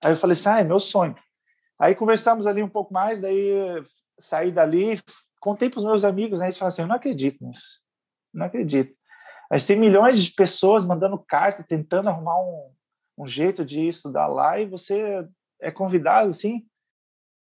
[0.00, 1.16] Aí eu falei assim, ah, é meu sonho.
[1.82, 3.50] Aí conversamos ali um pouco mais, daí
[4.16, 5.00] saí dali,
[5.40, 7.80] contei para os meus amigos, né, eles falaram assim, eu não acredito nisso,
[8.32, 8.94] não acredito.
[9.50, 12.72] Mas tem milhões de pessoas mandando carta, tentando arrumar um,
[13.18, 15.26] um jeito de estudar lá e você
[15.60, 16.64] é convidado, assim,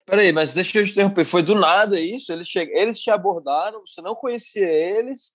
[0.05, 1.25] Peraí, mas deixa eu te interromper.
[1.25, 2.33] Foi do nada isso?
[2.33, 2.59] Eles, che...
[2.59, 5.33] eles te abordaram, você não conhecia eles,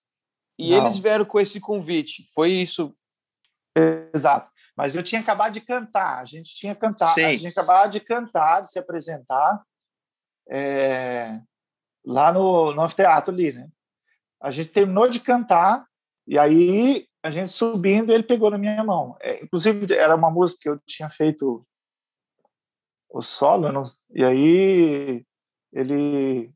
[0.57, 0.77] e não.
[0.77, 2.27] eles vieram com esse convite.
[2.33, 2.93] Foi isso?
[4.13, 4.51] Exato.
[4.77, 7.23] Mas eu tinha acabado de cantar, a gente tinha cantado, Sim.
[7.23, 9.63] a gente acabado de cantar, de se apresentar
[10.47, 11.41] é...
[12.05, 13.67] lá no, no teatro ali, né?
[14.39, 15.83] A gente terminou de cantar,
[16.27, 19.17] e aí a gente subindo, ele pegou na minha mão.
[19.19, 21.65] É, inclusive, era uma música que eu tinha feito
[23.09, 25.25] o solo, não, e aí
[25.73, 26.51] ele,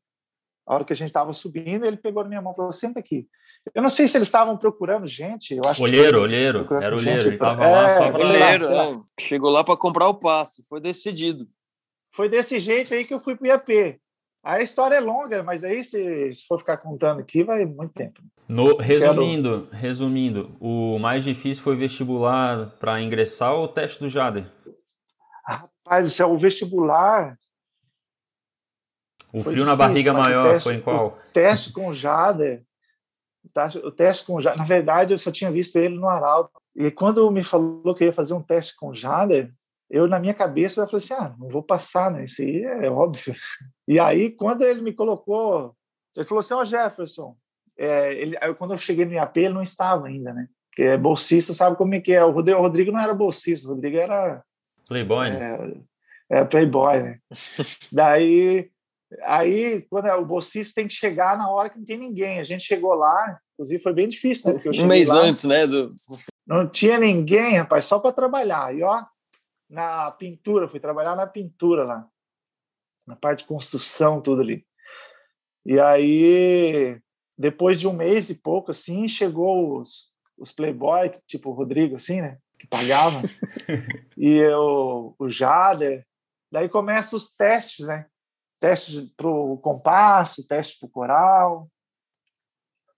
[0.68, 3.00] a hora que a gente estava subindo, ele pegou na minha mão e falou: senta
[3.00, 3.28] aqui.
[3.76, 5.56] Eu não sei se eles estavam procurando gente.
[5.56, 7.24] Eu acho olheiro, que olheiro, era olheiro.
[7.24, 8.26] Ele estava é, lá só para.
[8.26, 9.02] Olheiro, é.
[9.20, 11.48] Chegou lá para comprar o passe, foi decidido.
[12.14, 14.00] Foi desse jeito aí que eu fui para o IAP.
[14.44, 18.20] A história é longa, mas aí se, se for ficar contando aqui, vai muito tempo.
[18.48, 19.82] No, resumindo, Quero...
[19.82, 24.52] resumindo, o mais difícil foi vestibular para ingressar ou o teste do Jader?
[25.48, 27.38] Rapaz, isso é o vestibular.
[29.32, 31.08] O frio na barriga maior teste, foi em qual?
[31.08, 32.66] O teste com o Jader.
[33.84, 34.60] O teste com o Jader.
[34.60, 36.52] Na verdade, eu só tinha visto ele no Arauto.
[36.76, 39.52] E quando me falou que ia fazer um teste com o Jader,
[39.90, 42.24] eu, na minha cabeça, eu falei assim: ah, não vou passar, né?
[42.24, 43.34] Isso aí é óbvio.
[43.88, 45.76] E aí, quando ele me colocou,
[46.16, 47.36] ele falou assim: ó, oh, Jefferson,
[47.78, 50.48] é, ele, quando eu cheguei no IAP, ele não estava ainda, né?
[50.70, 52.24] Porque é bolsista, sabe como é que é?
[52.24, 54.42] O Rodrigo, o Rodrigo não era bolsista, o Rodrigo era
[54.88, 55.74] Playboy, né?
[56.30, 57.20] É, é Playboy, né?
[57.92, 58.72] Daí,
[59.24, 62.40] aí, quando é, o bolsista tem que chegar na hora que não tem ninguém.
[62.40, 64.62] A gente chegou lá, inclusive foi bem difícil, né?
[64.80, 65.68] um mês lá, antes, né?
[65.68, 65.90] Do...
[66.46, 68.76] Não tinha ninguém, rapaz, só para trabalhar.
[68.76, 69.04] E ó,
[69.70, 72.08] na pintura, fui trabalhar na pintura lá,
[73.08, 74.66] na parte de construção, tudo ali.
[75.66, 77.00] E aí,
[77.38, 82.22] depois de um mês e pouco, assim, chegou os, os playboy, tipo o Rodrigo, assim,
[82.22, 82.38] né?
[82.62, 83.22] que pagava,
[84.16, 86.06] e eu, o Jader.
[86.52, 88.06] Daí começam os testes, né?
[88.62, 91.68] Testes para o compasso, teste para o coral.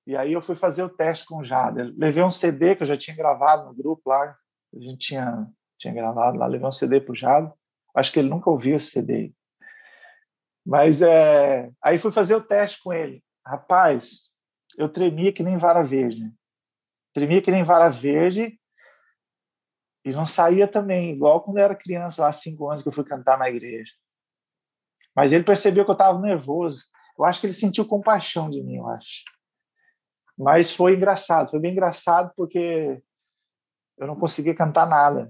[0.06, 1.93] E aí eu fui fazer o teste com o Jader.
[1.97, 4.38] Levei um CD que eu já tinha gravado no grupo lá,
[4.76, 5.47] a gente tinha,
[5.80, 7.52] tinha gravado lá, levei um CD pro Jader.
[7.95, 9.34] Acho que ele nunca ouviu esse CD.
[10.65, 13.23] Mas é, aí fui fazer o teste com ele.
[13.45, 14.34] Rapaz,
[14.78, 16.30] eu tremia que nem vara verde.
[17.13, 18.60] Tremia que nem vara verde
[20.06, 23.06] e não saía também, igual quando eu era criança, lá cinco anos que eu fui
[23.06, 23.91] cantar na igreja.
[25.15, 26.86] Mas ele percebeu que eu estava nervoso.
[27.17, 29.23] Eu acho que ele sentiu compaixão de mim, eu acho.
[30.38, 33.02] Mas foi engraçado, foi bem engraçado porque
[33.97, 35.30] eu não conseguia cantar nada.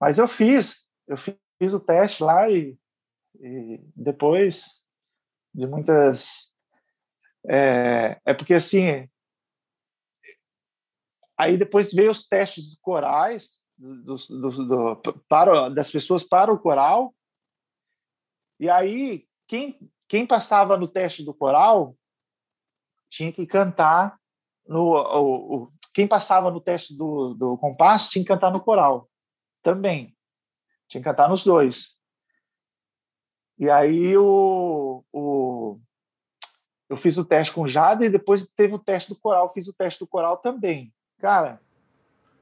[0.00, 2.78] Mas eu fiz, eu fiz o teste lá e,
[3.40, 4.84] e depois
[5.54, 6.54] de muitas.
[7.46, 9.08] É, é porque assim.
[11.38, 17.14] Aí depois veio os testes corais do, do, para, das pessoas para o coral.
[18.64, 21.94] E aí, quem, quem passava no teste do coral
[23.10, 24.18] tinha que cantar
[24.66, 29.06] no o, o, quem passava no teste do, do compasso tinha que cantar no coral
[29.62, 30.16] também.
[30.88, 32.00] Tinha que cantar nos dois.
[33.58, 35.78] E aí o, o
[36.88, 39.68] eu fiz o teste com o Jada e depois teve o teste do coral fiz
[39.68, 40.90] o teste do coral também.
[41.18, 41.60] Cara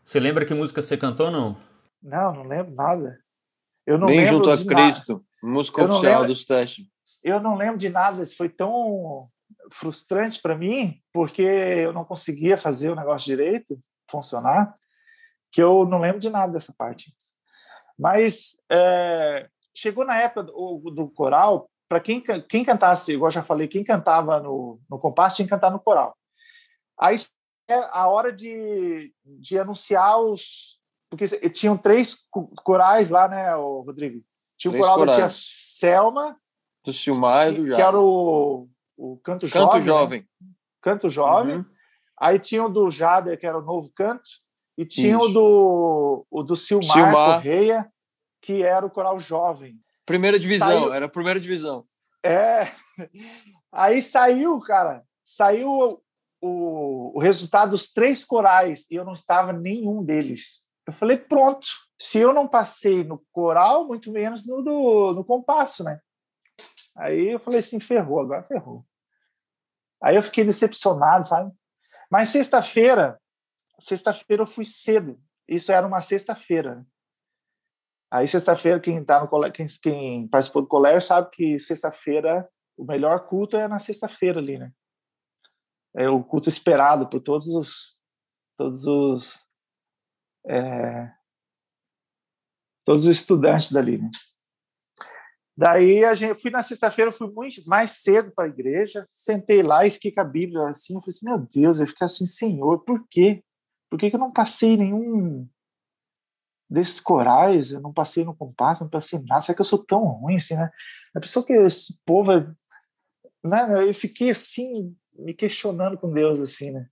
[0.05, 1.57] você lembra que música você cantou não?
[2.01, 3.19] Não não lembro nada
[3.87, 5.25] eu não Bem lembro junto a Cristo nada.
[5.43, 6.87] música oficial lembro- dos testes
[7.23, 9.29] eu não lembro de nada, isso foi tão
[9.71, 13.79] frustrante para mim, porque eu não conseguia fazer o negócio direito,
[14.11, 14.75] funcionar,
[15.53, 17.15] que eu não lembro de nada dessa parte.
[17.97, 23.43] Mas é, chegou na época do, do coral, para quem, quem cantasse, igual eu já
[23.43, 26.17] falei, quem cantava no, no compasso tinha que cantar no coral.
[26.99, 27.17] Aí
[27.69, 30.81] é a hora de, de anunciar os.
[31.13, 34.25] Porque tinham três co- corais lá, né, Rodrigo?
[34.57, 35.35] Tinha o coral da tia corais.
[35.79, 36.37] Selma,
[36.83, 37.83] do Silmar e do que Jada.
[37.83, 39.67] era o, o Canto Jovem.
[39.69, 39.83] Canto né?
[39.83, 40.29] Jovem.
[40.81, 41.57] Canto Jovem.
[41.57, 41.65] Uhum.
[42.19, 44.23] Aí tinha o do Jader, que era o Novo Canto,
[44.79, 45.35] e tinha o Isso.
[45.35, 47.35] do, o do Silmar, Silmar.
[47.43, 47.93] Correia,
[48.41, 49.77] que era o Coral Jovem.
[50.07, 51.85] Primeira divisão, Saiu- era a primeira divisão.
[52.25, 52.69] É.
[53.71, 56.01] Aí saiu, cara, saiu
[56.41, 60.63] o, o resultado dos três corais e eu não estava nenhum deles.
[60.87, 61.67] Eu falei, pronto.
[62.01, 66.01] Se eu não passei no coral, muito menos no, do, no compasso, né?
[66.97, 68.85] Aí eu falei assim, ferrou, agora ferrou.
[70.03, 71.53] Aí eu fiquei decepcionado, sabe?
[72.11, 73.21] Mas sexta-feira,
[73.79, 75.21] sexta-feira eu fui cedo.
[75.49, 76.77] Isso era uma sexta-feira.
[76.77, 76.85] né?
[78.11, 83.27] Aí sexta-feira, quem tá no quem, quem participou do colégio sabe que sexta-feira o melhor
[83.27, 84.73] culto é na sexta-feira ali, né?
[85.97, 88.03] É o culto esperado por todos os
[88.59, 89.52] todos os
[90.47, 91.11] é,
[92.85, 94.11] todos os estudantes dali, né?
[95.57, 99.87] Daí a gente fui na sexta-feira, fui muito mais cedo para a igreja, sentei lá
[99.87, 102.79] e fiquei com a Bíblia assim, eu falei assim, meu Deus, eu fiquei assim, Senhor,
[102.85, 103.45] por quê?
[103.91, 105.47] Por que, que eu não passei nenhum
[106.69, 110.05] desses corais, eu não passei no compasso, não passei nada, será que eu sou tão
[110.05, 110.71] ruim assim, né?
[111.15, 112.51] A pessoa que esse povo, é-
[113.45, 113.89] né?
[113.89, 116.89] Eu fiquei assim, me questionando com Deus, assim, né?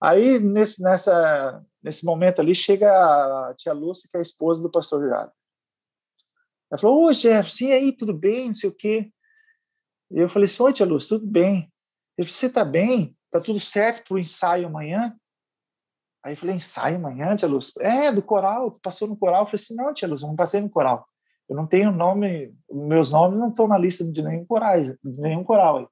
[0.00, 4.70] Aí, nesse, nessa, nesse momento ali, chega a tia Lúcia, que é a esposa do
[4.70, 5.32] pastor Jado.
[6.70, 9.10] Ela falou, ô, Jefferson, e aí, tudo bem, não sei o quê.
[10.10, 11.72] E eu falei assim, oi, tia Lúcia, tudo bem.
[12.16, 13.16] Ele falou, você tá bem?
[13.30, 15.16] Tá tudo certo pro ensaio amanhã?
[16.24, 17.82] Aí eu falei, ensaio amanhã, tia Lúcia?
[17.82, 19.42] É, do coral, passou no coral?
[19.42, 21.06] Eu falei assim, não, tia Lúcia, não passei no coral.
[21.48, 25.42] Eu não tenho nome, meus nomes não estão na lista de nenhum, corais, de nenhum
[25.42, 25.90] coral.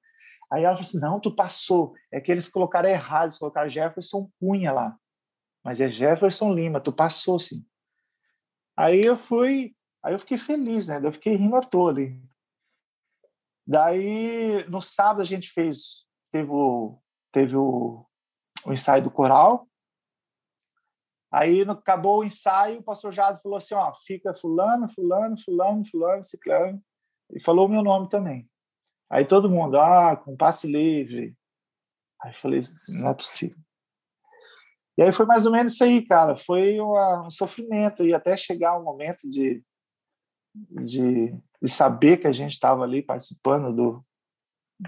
[0.52, 1.94] Aí ela falou assim, não, tu passou.
[2.12, 4.96] É que eles colocaram errado, eles colocaram Jefferson Cunha lá.
[5.68, 7.62] Mas é Jefferson Lima, tu passou sim.
[8.74, 10.98] Aí eu fui, aí eu fiquei feliz, né?
[11.04, 12.18] Eu fiquei rindo à toa ali.
[13.66, 16.98] Daí, no sábado, a gente fez, teve o,
[17.30, 18.06] teve o,
[18.64, 19.68] o ensaio do coral,
[21.30, 25.84] Aí no, acabou o ensaio, o pastor Jado falou assim: ó, fica fulano, fulano, fulano,
[25.84, 26.82] fulano, ciclano,
[27.30, 28.48] e falou o meu nome também.
[29.10, 31.36] Aí todo mundo, ah, com passe livre.
[32.22, 32.62] Aí eu falei
[33.02, 33.67] não é possível.
[34.98, 36.36] E aí foi mais ou menos isso aí, cara.
[36.36, 39.62] Foi uma, um sofrimento e até chegar o momento de,
[40.54, 41.32] de,
[41.62, 44.04] de saber que a gente estava ali participando do,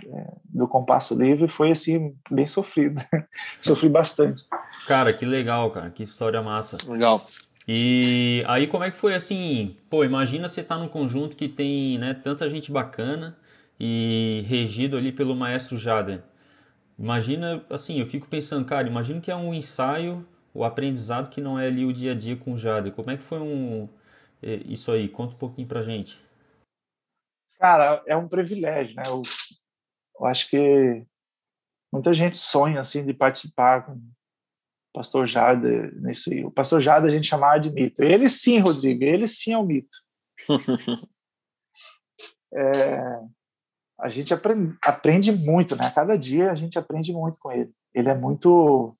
[0.04, 3.00] é, do compasso livre, foi assim, bem sofrido.
[3.60, 4.42] Sofri bastante.
[4.88, 5.90] Cara, que legal, cara.
[5.90, 6.76] Que história massa.
[6.90, 7.20] Legal.
[7.68, 9.76] E aí como é que foi assim?
[9.88, 13.38] Pô, imagina você estar num conjunto que tem, né, tanta gente bacana
[13.78, 16.20] e regido ali pelo maestro Jader.
[17.00, 21.58] Imagina, assim, eu fico pensando, cara, imagina que é um ensaio, o aprendizado que não
[21.58, 22.92] é ali o dia a dia com o Jader.
[22.92, 23.88] Como é que foi um
[24.42, 25.08] eh, isso aí?
[25.08, 26.20] Conta um pouquinho pra gente.
[27.58, 29.04] Cara, é um privilégio, né?
[29.06, 29.22] Eu,
[30.18, 31.06] eu acho que
[31.90, 34.00] muita gente sonha assim de participar com o
[34.92, 36.44] pastor Jada nesse.
[36.44, 38.04] O pastor Jada a gente chamava de mito.
[38.04, 39.96] Ele sim, Rodrigo, ele sim é o mito.
[42.52, 43.20] é,
[44.00, 45.90] a gente aprende, aprende muito, né?
[45.94, 47.72] Cada dia a gente aprende muito com ele.
[47.94, 48.96] Ele é muito.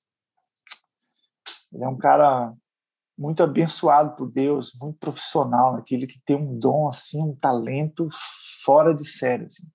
[1.73, 2.53] Ele é um cara
[3.17, 8.09] muito abençoado por Deus, muito profissional, aquele que tem um dom assim, um talento
[8.63, 9.45] fora de série.
[9.45, 9.67] Assim.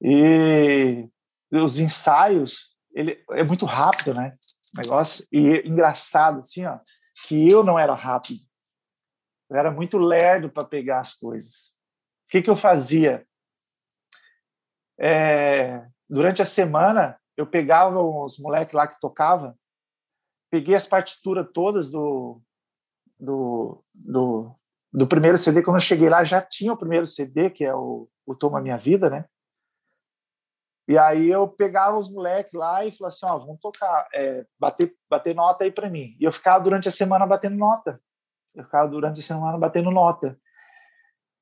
[0.00, 1.08] E
[1.52, 4.32] os ensaios, ele é muito rápido, né?
[4.76, 6.78] Negócio e engraçado assim, ó,
[7.26, 8.40] que eu não era rápido.
[9.50, 11.72] Eu era muito lerdo para pegar as coisas.
[12.26, 13.26] O que que eu fazia?
[14.98, 19.56] É, durante a semana eu pegava os moleques lá que tocava,
[20.50, 22.40] peguei as partituras todas do,
[23.18, 24.54] do, do,
[24.92, 25.62] do, primeiro CD.
[25.62, 28.76] Quando eu cheguei lá, já tinha o primeiro CD, que é o, o Toma Minha
[28.76, 29.24] Vida, né?
[30.88, 34.96] E aí eu pegava os moleques lá e falava assim, ó, vamos tocar, é, bater,
[35.08, 36.16] bater nota aí para mim.
[36.18, 38.00] E eu ficava durante a semana batendo nota.
[38.54, 40.40] Eu ficava durante a semana batendo nota.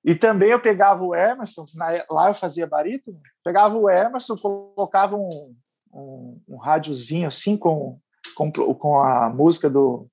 [0.06, 1.66] E também eu pegava o Emerson,
[2.08, 5.56] lá eu fazia barítono, pegava o Emerson, colocava um,
[5.92, 7.98] um, um rádiozinho assim com,
[8.36, 10.08] com, com a música do,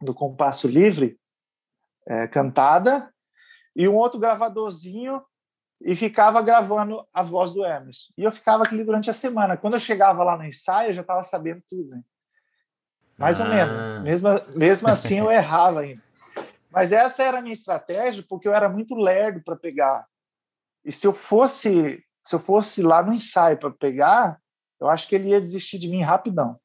[0.00, 1.16] do Compasso Livre
[2.04, 3.14] é, cantada
[3.76, 5.22] e um outro gravadorzinho
[5.80, 8.12] e ficava gravando a voz do Emerson.
[8.18, 9.56] E eu ficava aqui durante a semana.
[9.56, 12.02] Quando eu chegava lá no ensaio, eu já estava sabendo tudo, né?
[13.16, 13.44] Mais ah.
[13.44, 14.02] ou menos.
[14.02, 16.02] Mesmo, mesmo assim, eu errava ainda.
[16.72, 20.06] Mas essa era a minha estratégia, porque eu era muito lerdo para pegar.
[20.84, 24.40] E se eu fosse se eu fosse lá no ensaio para pegar,
[24.80, 26.58] eu acho que ele ia desistir de mim rapidão.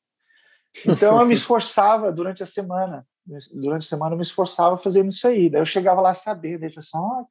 [0.85, 3.07] Então eu me esforçava durante a semana.
[3.53, 5.49] Durante a semana eu me esforçava fazendo isso aí.
[5.49, 7.25] Daí eu chegava lá a saber, daí eu assim, oh,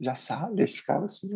[0.00, 1.28] já sabe, ele ficava assim.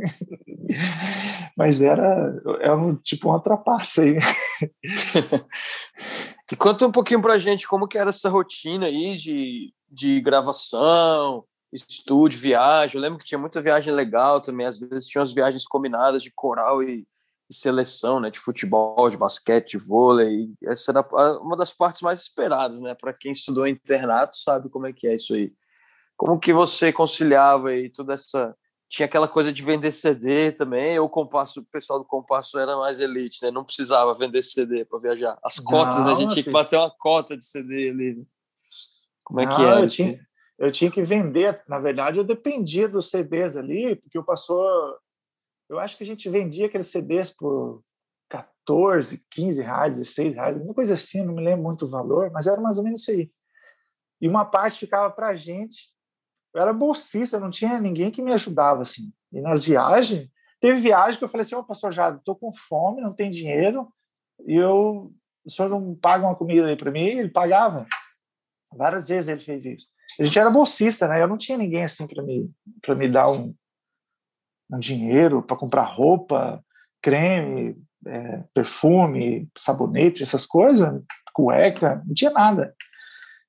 [1.56, 4.16] Mas era, era um, tipo uma trapaça aí.
[6.50, 11.44] e conta um pouquinho pra gente como que era essa rotina aí de, de gravação,
[11.72, 12.96] estúdio, viagem.
[12.96, 16.30] Eu lembro que tinha muita viagem legal também, às vezes tinha umas viagens combinadas de
[16.30, 17.04] coral e
[17.50, 20.50] seleção, né, de futebol, de basquete, de vôlei.
[20.62, 21.06] Essa era
[21.40, 25.16] uma das partes mais esperadas, né, para quem estudou internato sabe como é que é
[25.16, 25.52] isso aí.
[26.16, 28.54] Como que você conciliava aí toda essa
[28.88, 33.00] tinha aquela coisa de vender CD também, o compasso, o pessoal do compasso era mais
[33.00, 33.50] elite, né?
[33.50, 35.38] Não precisava vender CD para viajar.
[35.44, 36.12] As cotas, né?
[36.12, 38.14] A gente tinha que bater uma cota de CD ali.
[38.16, 38.24] Né?
[39.22, 39.80] Como é Não, que era?
[39.80, 40.20] Eu tinha,
[40.58, 41.62] eu tinha que vender.
[41.68, 44.98] Na verdade, eu dependia dos CDs ali, porque o pastor
[45.68, 47.82] eu acho que a gente vendia aqueles CDs por
[48.28, 52.46] 14, 15 reais, 16 reais, uma coisa assim, não me lembro muito o valor, mas
[52.46, 53.30] era mais ou menos isso aí.
[54.20, 55.90] E uma parte ficava para a gente.
[56.58, 59.12] Eu era bolsista, não tinha ninguém que me ajudava assim.
[59.32, 60.28] E nas viagens,
[60.60, 63.30] teve viagem que eu falei assim: Ô, oh, pastor Jado, estou com fome, não tem
[63.30, 63.88] dinheiro,
[64.44, 67.04] e eu, o senhor não paga uma comida aí para mim?
[67.04, 67.86] Ele pagava.
[68.76, 69.86] Várias vezes ele fez isso.
[70.18, 71.22] A gente era bolsista, né?
[71.22, 72.50] Eu não tinha ninguém assim para me,
[72.88, 73.54] me dar um,
[74.72, 76.60] um dinheiro para comprar roupa,
[77.00, 80.90] creme, é, perfume, sabonete, essas coisas,
[81.32, 82.74] cueca, não tinha nada.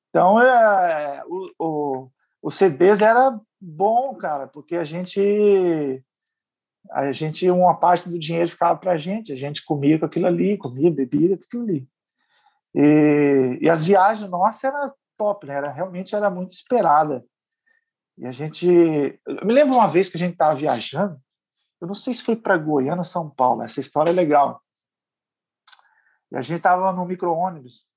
[0.10, 6.04] Então, é, o, o, o CDs era bom, cara, porque a gente
[6.91, 10.28] a gente uma parte do dinheiro ficava para a gente, a gente comia com aquilo
[10.28, 11.89] ali, comia, bebia com aquilo ali.
[12.73, 15.56] E, e as viagens nossas era top, né?
[15.56, 17.25] Era realmente era muito esperada.
[18.17, 18.67] E a gente.
[19.25, 21.19] Eu me lembro uma vez que a gente estava viajando,
[21.80, 24.62] eu não sei se foi para Goiânia São Paulo, essa história é legal.
[26.32, 27.88] E a gente estava no micro-ônibus.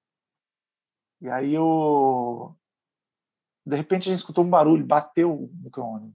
[1.20, 2.56] E aí eu.
[3.64, 6.14] De repente a gente escutou um barulho, bateu o micro-ônibus.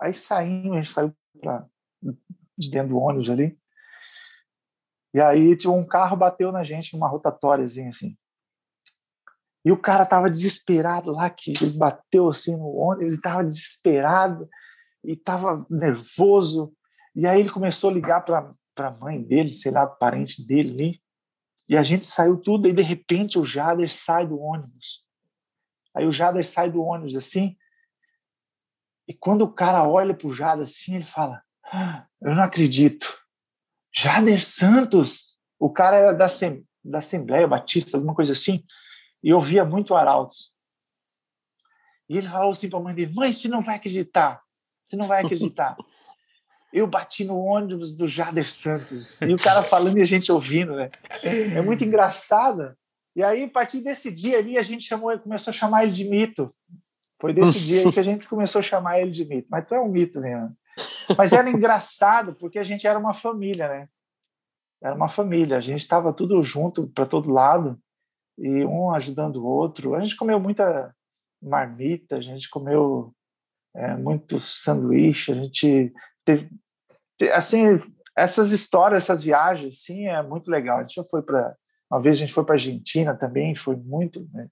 [0.00, 1.66] Aí saímos, a gente saiu pra,
[2.56, 3.58] de dentro do ônibus ali.
[5.14, 8.16] E aí tinha um carro bateu na gente numa rotatóriazinha assim.
[9.64, 14.48] E o cara tava desesperado lá, que ele bateu assim no ônibus e tava desesperado
[15.02, 16.72] e tava nervoso.
[17.14, 21.02] E aí ele começou a ligar para a mãe dele, sei lá, parente dele ali.
[21.68, 25.05] E a gente saiu tudo, e de repente o Jader sai do ônibus.
[25.96, 27.56] Aí o Jader sai do ônibus assim.
[29.08, 31.42] E quando o cara olha para o Jader assim, ele fala:
[31.72, 33.18] ah, Eu não acredito.
[33.94, 35.38] Jader Santos!
[35.58, 36.26] O cara era da,
[36.84, 38.62] da Assembleia Batista, alguma coisa assim
[39.26, 40.52] e ouvia muito Arautos.
[42.08, 44.40] E ele falou assim para a mãe dele: Mãe, você não vai acreditar.
[44.88, 45.76] Você não vai acreditar.
[46.72, 49.20] Eu bati no ônibus do Jader Santos.
[49.22, 50.90] E o cara falando e a gente ouvindo, né?
[51.22, 52.76] É muito engraçado.
[53.16, 56.04] E aí, a partir desse dia ali, a gente chamou, começou a chamar ele de
[56.04, 56.54] mito.
[57.18, 59.48] Foi desse dia aí que a gente começou a chamar ele de mito.
[59.50, 60.54] Mas tu é um mito mesmo.
[61.16, 63.88] Mas era engraçado porque a gente era uma família, né?
[64.82, 65.56] era uma família.
[65.56, 67.78] A gente estava tudo junto para todo lado
[68.38, 69.94] e um ajudando o outro.
[69.94, 70.94] A gente comeu muita
[71.42, 73.12] marmita, a gente comeu
[73.74, 75.92] é, muito sanduíche, a gente
[76.24, 76.50] teve,
[77.32, 77.78] assim,
[78.16, 80.78] essas histórias, essas viagens, sim, é muito legal.
[80.78, 81.56] A gente já foi para
[81.90, 84.48] uma vez a gente foi para Argentina também, foi muito, né,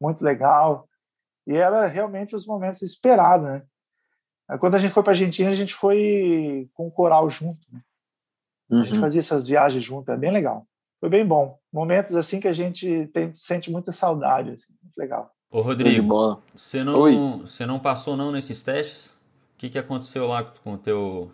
[0.00, 0.88] muito legal.
[1.46, 3.62] E era realmente os momentos esperados, né?
[4.60, 7.60] Quando a gente foi para Argentina, a gente foi com o coral junto.
[7.72, 7.80] Né?
[8.70, 8.80] Uhum.
[8.80, 9.00] A gente uhum.
[9.00, 10.66] fazia essas viagens junto, é bem legal.
[11.00, 11.58] Foi bem bom.
[11.72, 15.30] Momentos assim que a gente tem, sente muita saudade, assim, muito legal.
[15.50, 19.08] Ô Rodrigo, você não, você não passou não nesses testes?
[19.08, 21.32] O que, que aconteceu lá com o teu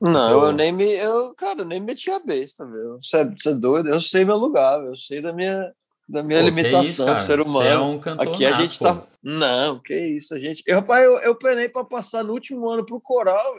[0.00, 0.44] não, então...
[0.44, 0.84] eu nem me.
[0.84, 2.98] Eu, cara, eu nem meti a besta, meu.
[3.00, 3.88] Você, você é doido?
[3.88, 5.72] Eu sei meu lugar, eu sei da minha,
[6.08, 7.58] da minha pô, limitação de ser humano.
[7.58, 8.84] Você é um cantor Aqui a gente pô.
[8.84, 9.02] tá.
[9.22, 10.62] Não, que isso, a gente.
[10.66, 13.56] Eu, rapaz, eu, eu penei para passar no último ano pro coral,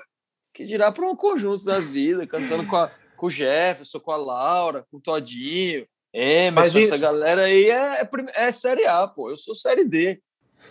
[0.54, 4.18] que dirá para um conjunto da vida, cantando com, a, com o Jefferson, com a
[4.18, 5.86] Laura, com o Todinho.
[6.12, 9.30] Emerson, essa galera aí é, é, é Série A, pô.
[9.30, 10.20] Eu sou Série D.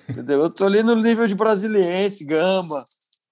[0.08, 0.42] Entendeu?
[0.42, 2.82] Eu tô ali no nível de Brasiliense, Gama.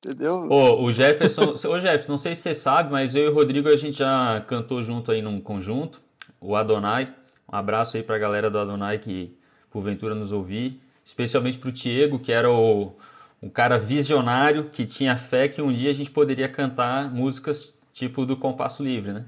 [0.06, 0.48] Entendeu?
[0.50, 3.68] Ô, o Jefferson, ô Jefferson, não sei se você sabe, mas eu e o Rodrigo
[3.68, 6.00] a gente já cantou junto aí num conjunto,
[6.40, 7.12] o Adonai.
[7.50, 9.36] Um abraço aí pra galera do Adonai que
[9.70, 12.96] porventura nos ouvir, especialmente pro Diego, que era o,
[13.42, 18.24] um cara visionário que tinha fé que um dia a gente poderia cantar músicas tipo
[18.24, 19.24] do Compasso Livre, né?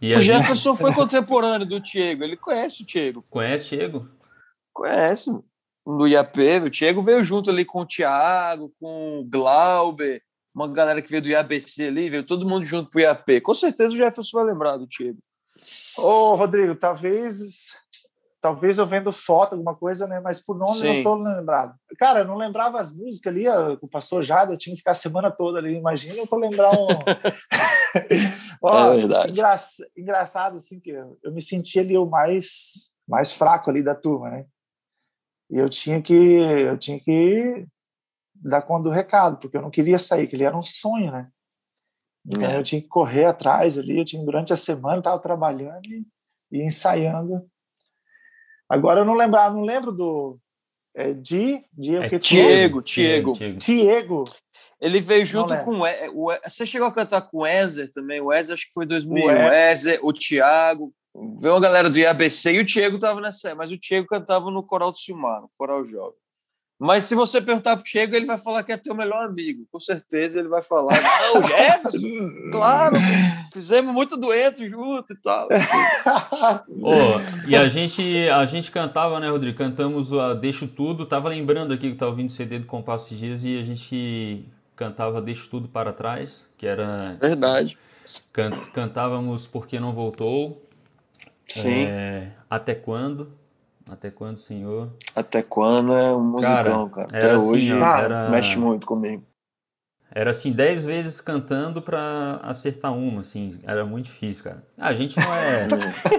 [0.00, 0.80] E o Jefferson gente...
[0.80, 3.22] foi contemporâneo do Diego, ele conhece o Diego.
[3.30, 4.08] Conhece o Diego?
[4.72, 5.30] Conhece
[5.86, 10.20] no IAP, o Diego veio junto ali com o Thiago, com o Glauber,
[10.54, 13.40] uma galera que veio do IABC ali, veio todo mundo junto pro IAP.
[13.42, 15.18] Com certeza o Jefferson vai lembrar do Diego.
[15.98, 17.72] Ô, Rodrigo, talvez
[18.46, 20.20] talvez eu vendo foto, alguma coisa, né?
[20.20, 20.86] Mas por nome Sim.
[20.86, 21.74] eu não tô lembrado.
[21.98, 23.48] Cara, eu não lembrava as músicas ali,
[23.80, 25.74] o pastor Jada, eu tinha que ficar a semana toda ali.
[25.74, 26.86] Imagina eu vou lembrar um.
[28.62, 29.32] Ó, é verdade.
[29.32, 29.56] Engra...
[29.96, 34.30] Engraçado, assim, que eu, eu me senti ali o mais, mais fraco ali da turma,
[34.30, 34.46] né?
[35.50, 37.66] E eu tinha que eu tinha que
[38.34, 41.28] dar conta do recado, porque eu não queria sair, que ele era um sonho, né?
[42.26, 42.58] Então é.
[42.58, 46.04] eu tinha que correr atrás ali, eu tinha durante a semana estava trabalhando e,
[46.50, 47.48] e, ensaiando.
[48.68, 50.38] Agora eu não lembrar, não lembro do
[50.94, 54.24] é, Di, Di é, é Diego, Diego, Diego.
[54.80, 58.32] Ele veio junto com o, o, você chegou a cantar com o Ezer também, o
[58.32, 60.92] Ezer acho que foi 2001, o Ezer, o Thiago,
[61.38, 64.62] Veio uma galera do IABC e o Diego estava nessa, mas o Diego cantava no
[64.62, 66.18] Coral do Silmar, no Coral Jovem.
[66.78, 69.66] Mas se você perguntar pro Diego, ele vai falar que é teu melhor amigo.
[69.72, 70.92] Com certeza ele vai falar.
[71.32, 72.96] Não, Jefferson, claro,
[73.50, 75.48] fizemos muito dueto junto e tal.
[76.82, 79.56] oh, e a gente, a gente cantava, né, Rodrigo?
[79.56, 81.06] Cantamos a Deixo Tudo.
[81.06, 84.44] Tava lembrando aqui que tava ouvindo CD do Compasso Dias e a gente
[84.74, 87.16] cantava Deixo Tudo para Trás, que era.
[87.18, 87.78] Verdade.
[88.32, 90.65] Can, cantávamos Porque Não Voltou,
[91.48, 91.86] Sim.
[91.86, 93.32] É, até quando?
[93.88, 94.90] Até quando, senhor?
[95.14, 97.06] Até quando é um musicão, cara.
[97.06, 97.18] cara.
[97.18, 98.28] Até assim, hoje era...
[98.30, 99.22] mexe muito comigo.
[100.10, 104.64] Era assim, dez vezes cantando para acertar uma, assim, era muito difícil, cara.
[104.78, 105.66] A gente não é.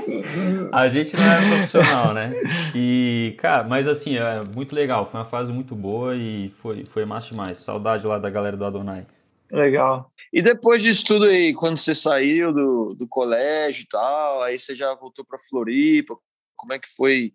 [0.71, 2.31] a gente não é profissional, né?
[2.75, 5.03] E, cara, mas assim, é muito legal.
[5.03, 7.59] Foi uma fase muito boa e foi, foi massa demais.
[7.59, 9.05] Saudade lá da galera do Adonai.
[9.51, 10.11] Legal.
[10.31, 14.75] E depois disso tudo aí, quando você saiu do, do colégio e tal, aí você
[14.75, 16.17] já voltou para Floripa,
[16.55, 17.33] como é que foi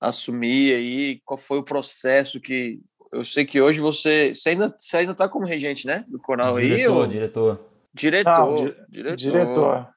[0.00, 1.20] assumir aí?
[1.24, 2.80] Qual foi o processo que...
[3.12, 4.34] Eu sei que hoje você...
[4.34, 6.04] Você ainda, você ainda tá como regente, né?
[6.08, 6.88] Do coral diretor, aí?
[6.88, 7.06] Ou...
[7.06, 8.38] Diretor, diretor.
[8.38, 9.16] Não, di diretor.
[9.16, 9.88] Diretor.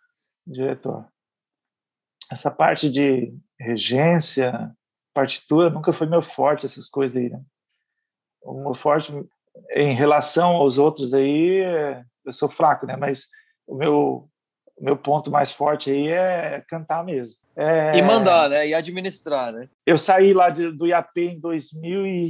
[0.45, 1.08] Diretor.
[2.32, 4.76] Essa parte de regência,
[5.14, 7.41] partitura, nunca foi meu forte, essas coisas aí, né?
[8.41, 9.14] O meu forte
[9.72, 11.62] em relação aos outros aí,
[12.26, 12.95] eu sou fraco, né?
[12.95, 13.28] Mas
[13.68, 14.30] o meu,
[14.78, 17.36] o meu ponto mais forte aí é cantar mesmo.
[17.56, 17.97] É...
[17.97, 18.68] E mandar, né?
[18.68, 19.70] E administrar, né?
[19.86, 22.30] Eu saí lá de, do IAP em 2000 e,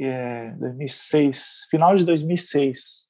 [0.00, 3.08] é, 2006, final de 2006.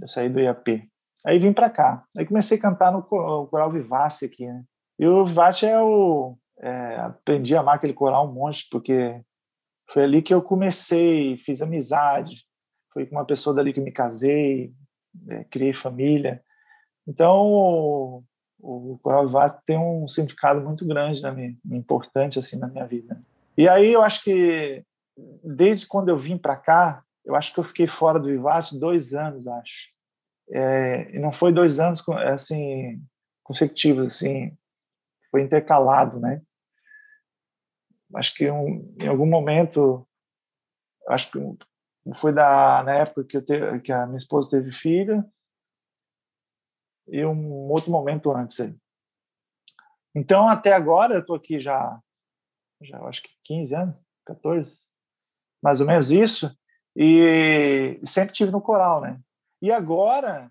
[0.00, 0.88] Eu saí do IAP.
[1.26, 2.04] Aí vim para cá.
[2.16, 4.62] Aí comecei a cantar no coral Vivace aqui, né?
[4.98, 6.36] E o Vivace é o...
[6.62, 9.18] É, aprendi a amar aquele coral um monte, porque
[9.92, 12.44] foi ali que eu comecei, fiz amizade,
[12.92, 14.72] foi com uma pessoa dali que me casei,
[15.28, 16.42] é, criei família.
[17.06, 18.24] Então, o,
[18.58, 19.28] o Coral
[19.66, 23.20] tem um significado muito grande, né, importante assim na minha vida.
[23.56, 24.84] E aí eu acho que
[25.42, 29.12] desde quando eu vim para cá, eu acho que eu fiquei fora do Vivace dois
[29.12, 29.90] anos, acho.
[30.52, 33.00] É, e não foi dois anos assim
[33.42, 34.56] consecutivos, assim,
[35.30, 36.42] foi intercalado, né?
[38.14, 40.06] Acho que um, em algum momento,
[41.08, 41.38] acho que
[42.14, 45.24] foi da, na época que, eu te, que a minha esposa teve filha
[47.06, 48.76] e um outro momento antes aí.
[50.14, 52.00] Então, até agora, eu estou aqui já,
[52.80, 54.82] já acho que 15 anos, 14,
[55.62, 56.56] mais ou menos isso,
[56.96, 59.20] e sempre tive no coral, né?
[59.62, 60.50] E agora,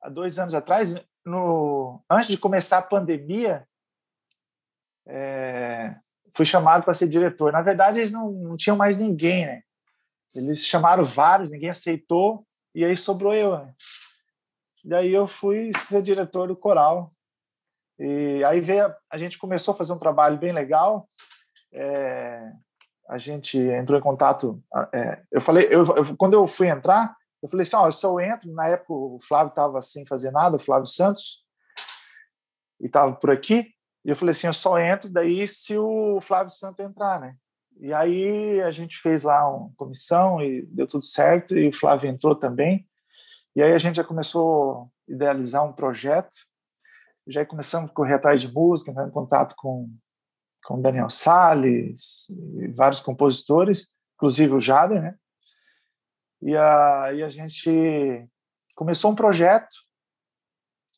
[0.00, 3.66] há dois anos atrás, no, antes de começar a pandemia,
[5.06, 5.96] é,
[6.34, 7.52] fui chamado para ser diretor.
[7.52, 9.62] Na verdade, eles não, não tinham mais ninguém, né?
[10.34, 13.58] Eles chamaram vários, ninguém aceitou, e aí sobrou eu.
[13.58, 13.74] Né?
[14.84, 17.12] Daí eu fui ser diretor do coral.
[17.98, 21.06] E aí veio, a gente começou a fazer um trabalho bem legal.
[21.72, 22.52] É,
[23.08, 24.62] a gente entrou em contato.
[24.92, 28.18] É, eu falei, eu, eu, quando eu fui entrar, eu falei assim: ó, eu só
[28.20, 28.52] entro.
[28.52, 31.44] Na época o Flávio estava sem fazer nada, o Flávio Santos,
[32.80, 33.74] e estava por aqui.
[34.04, 37.36] E eu falei assim: eu só entro daí se o Flávio Santos entrar, né?
[37.80, 42.10] E aí a gente fez lá uma comissão e deu tudo certo, e o Flávio
[42.10, 42.88] entrou também.
[43.56, 46.36] E aí a gente já começou a idealizar um projeto,
[47.26, 49.88] já começamos a correr atrás de música, entrar em contato com
[50.64, 52.28] com Daniel Salles,
[52.74, 55.16] vários compositores, inclusive o Jader, né?
[56.40, 58.28] E aí a gente
[58.74, 59.74] começou um projeto,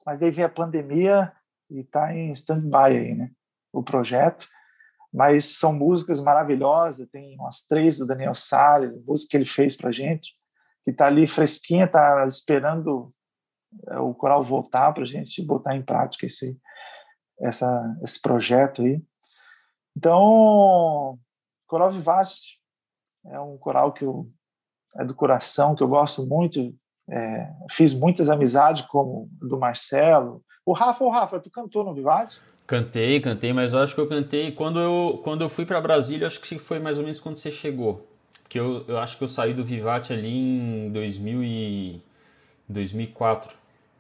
[0.05, 1.33] mas daí veio a pandemia
[1.71, 3.31] e está em stand-by aí, né?
[3.73, 4.47] O projeto
[5.15, 7.09] mas são músicas maravilhosas.
[7.09, 10.35] Tem umas três do Daniel Salles, música que ele fez para gente,
[10.83, 13.15] que está ali fresquinha, está esperando
[13.91, 16.59] é, o coral voltar para a gente botar em prática esse,
[17.41, 19.01] essa, esse projeto aí.
[19.97, 21.17] Então,
[21.69, 22.59] Coral Vivace
[23.27, 24.29] é um coral que eu,
[24.97, 26.75] é do coração, que eu gosto muito.
[27.09, 30.45] É, fiz muitas amizades, como do Marcelo.
[30.67, 32.41] O Rafa, o Rafa, tu cantou no Vivace?
[32.67, 36.27] Cantei, cantei, mas eu acho que eu cantei quando eu, quando eu fui para Brasília,
[36.27, 38.09] acho que foi mais ou menos quando você chegou.
[38.43, 42.01] Porque eu, eu acho que eu saí do Vivate ali em 2000 e
[42.69, 43.55] 2004.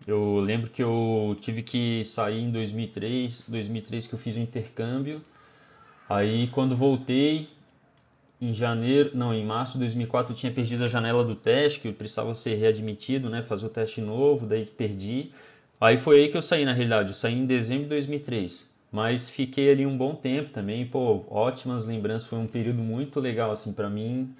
[0.07, 5.21] Eu lembro que eu tive que sair em 2003, 2003 que eu fiz o intercâmbio.
[6.09, 7.49] Aí quando voltei
[8.41, 11.89] em janeiro, não, em março de 2004 eu tinha perdido a janela do teste, que
[11.89, 15.33] eu precisava ser readmitido, né, fazer o teste novo, daí perdi.
[15.85, 17.09] Aí foi aí que eu saí, na realidade.
[17.09, 18.66] Eu saí em dezembro de 2003.
[18.91, 20.87] Mas fiquei ali um bom tempo também.
[20.87, 22.26] Pô, ótimas lembranças.
[22.26, 24.35] Foi um período muito legal, assim, para mim.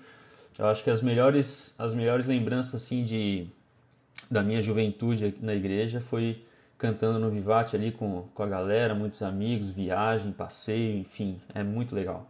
[0.59, 3.47] Eu acho que as melhores, as melhores lembranças, assim, de,
[4.30, 6.42] da minha juventude na igreja foi
[6.78, 11.38] cantando no Vivate ali com, com a galera, muitos amigos, viagem, passeio, enfim.
[11.55, 12.26] É muito legal.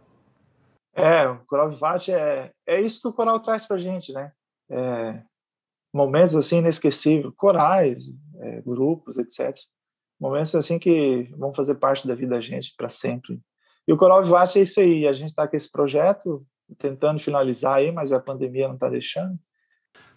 [0.93, 4.33] É, o Coral Vivate é, é isso que o coral traz pra gente, né?
[4.69, 5.21] É,
[5.93, 8.03] momentos assim inesquecíveis, corais,
[8.45, 9.55] é, grupos, etc.
[10.19, 13.39] Momentos assim que vão fazer parte da vida da gente para sempre.
[13.87, 15.07] E o Coral Vivace é isso aí.
[15.07, 16.45] A gente está com esse projeto
[16.79, 19.37] tentando finalizar aí, mas a pandemia não está deixando.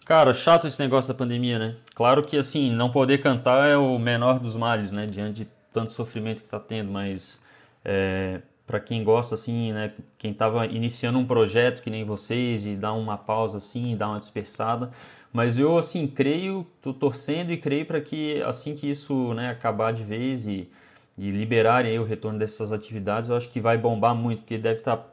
[0.05, 1.77] Cara, chato esse negócio da pandemia, né?
[1.93, 5.05] Claro que assim, não poder cantar é o menor dos males, né?
[5.05, 7.45] Diante de tanto sofrimento que está tendo, mas
[7.85, 9.91] é, para quem gosta assim, né?
[10.15, 14.19] Quem estava iniciando um projeto que nem vocês e dá uma pausa assim, dá uma
[14.19, 14.89] dispersada,
[15.33, 19.91] mas eu, assim, creio, tô torcendo e creio para que assim que isso né, acabar
[19.91, 20.69] de vez e,
[21.17, 24.97] e liberarem o retorno dessas atividades, eu acho que vai bombar muito, porque deve estar
[24.97, 25.09] tá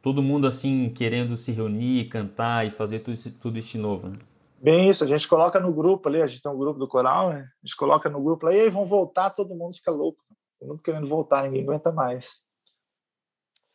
[0.00, 4.10] todo mundo, assim, querendo se reunir, cantar e fazer tudo isso, tudo isso de novo,
[4.10, 4.18] né?
[4.60, 7.30] Bem isso, a gente coloca no grupo ali, a gente tem um grupo do coral,
[7.30, 7.48] né?
[7.64, 10.22] A gente coloca no grupo lá, e aí vão voltar, todo mundo fica louco.
[10.60, 12.44] Todo mundo querendo voltar, ninguém aguenta mais.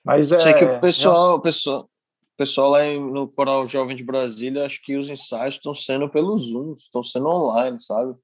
[0.08, 0.40] Mas é...
[0.40, 1.90] Sei que o pessoal, o pessoal,
[2.38, 6.74] pessoal lá no Coral Jovem de Brasília, acho que os ensaios estão sendo pelo Zoom,
[6.74, 8.16] estão sendo online, sabe?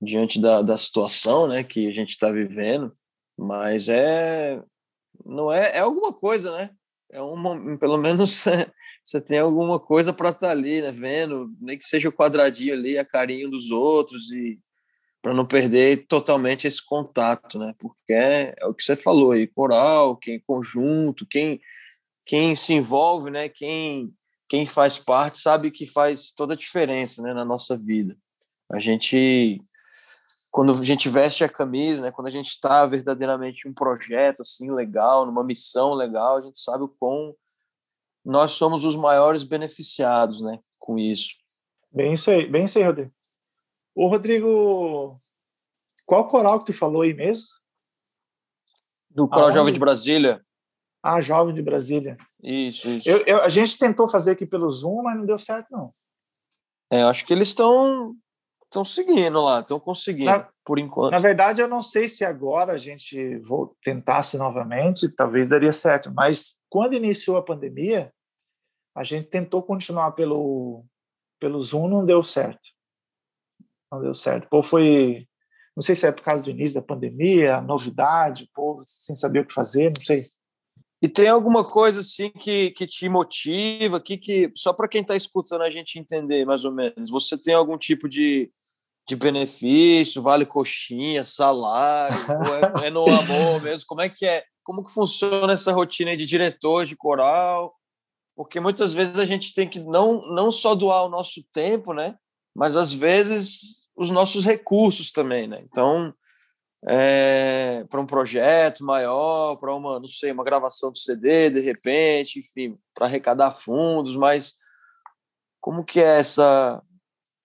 [0.00, 2.96] Diante da, da situação, né, que a gente está vivendo.
[3.38, 4.62] Mas é,
[5.24, 6.70] não é, é alguma coisa, né?
[7.10, 8.44] É uma, pelo menos
[9.04, 10.90] você tem alguma coisa para estar tá ali, né?
[10.90, 14.58] Vendo, nem que seja o quadradinho ali, a carinho dos outros e
[15.22, 17.74] para não perder totalmente esse contato, né?
[17.78, 21.60] Porque é, é o que você falou aí, coral, quem conjunto, quem
[22.24, 24.12] quem se envolve, né, quem,
[24.48, 28.16] quem faz parte, sabe que faz toda a diferença né, na nossa vida.
[28.70, 29.60] A gente,
[30.50, 34.42] quando a gente veste a camisa, né, quando a gente está verdadeiramente em um projeto
[34.42, 37.34] assim legal, numa missão legal, a gente sabe o quão
[38.24, 41.30] nós somos os maiores beneficiados né, com isso.
[41.90, 43.12] Bem isso aí, bem isso aí, Rodrigo.
[43.94, 45.18] Ô, Rodrigo,
[46.06, 47.48] qual coral que tu falou aí mesmo?
[49.10, 49.56] Do Coral Aonde?
[49.56, 50.44] Jovem de Brasília.
[51.02, 52.16] Ah, Jovem de Brasília.
[52.42, 53.08] Isso, isso.
[53.08, 55.92] Eu, eu, a gente tentou fazer aqui pelo Zoom, mas não deu certo, não.
[56.90, 58.14] É, eu acho que eles estão
[58.72, 61.12] estão seguindo lá, estão conseguindo, na, por enquanto.
[61.12, 66.10] Na verdade, eu não sei se agora a gente vou tentasse novamente, talvez daria certo,
[66.10, 68.10] mas quando iniciou a pandemia,
[68.94, 70.84] a gente tentou continuar pelo,
[71.38, 72.70] pelo Zoom, não deu certo.
[73.92, 74.48] Não deu certo.
[74.48, 75.28] Pô, foi,
[75.76, 79.46] Não sei se é por causa do início da pandemia, novidade, povo sem saber o
[79.46, 80.24] que fazer, não sei.
[81.02, 85.14] E tem alguma coisa assim que, que te motiva, que, que só para quem está
[85.14, 88.50] escutando a gente entender mais ou menos, você tem algum tipo de,
[89.06, 92.16] de benefício, vale coxinha, salário,
[92.80, 93.84] é, é, no amor mesmo?
[93.86, 94.44] Como é que é?
[94.62, 97.74] Como que funciona essa rotina de diretor de coral?
[98.36, 102.16] Porque muitas vezes a gente tem que não, não só doar o nosso tempo, né?
[102.54, 105.62] Mas às vezes os nossos recursos também, né?
[105.64, 106.14] Então,
[106.86, 112.40] é, para um projeto maior, para uma, não sei, uma gravação do CD, de repente,
[112.40, 114.54] enfim, para arrecadar fundos, mas
[115.60, 116.82] como que é essa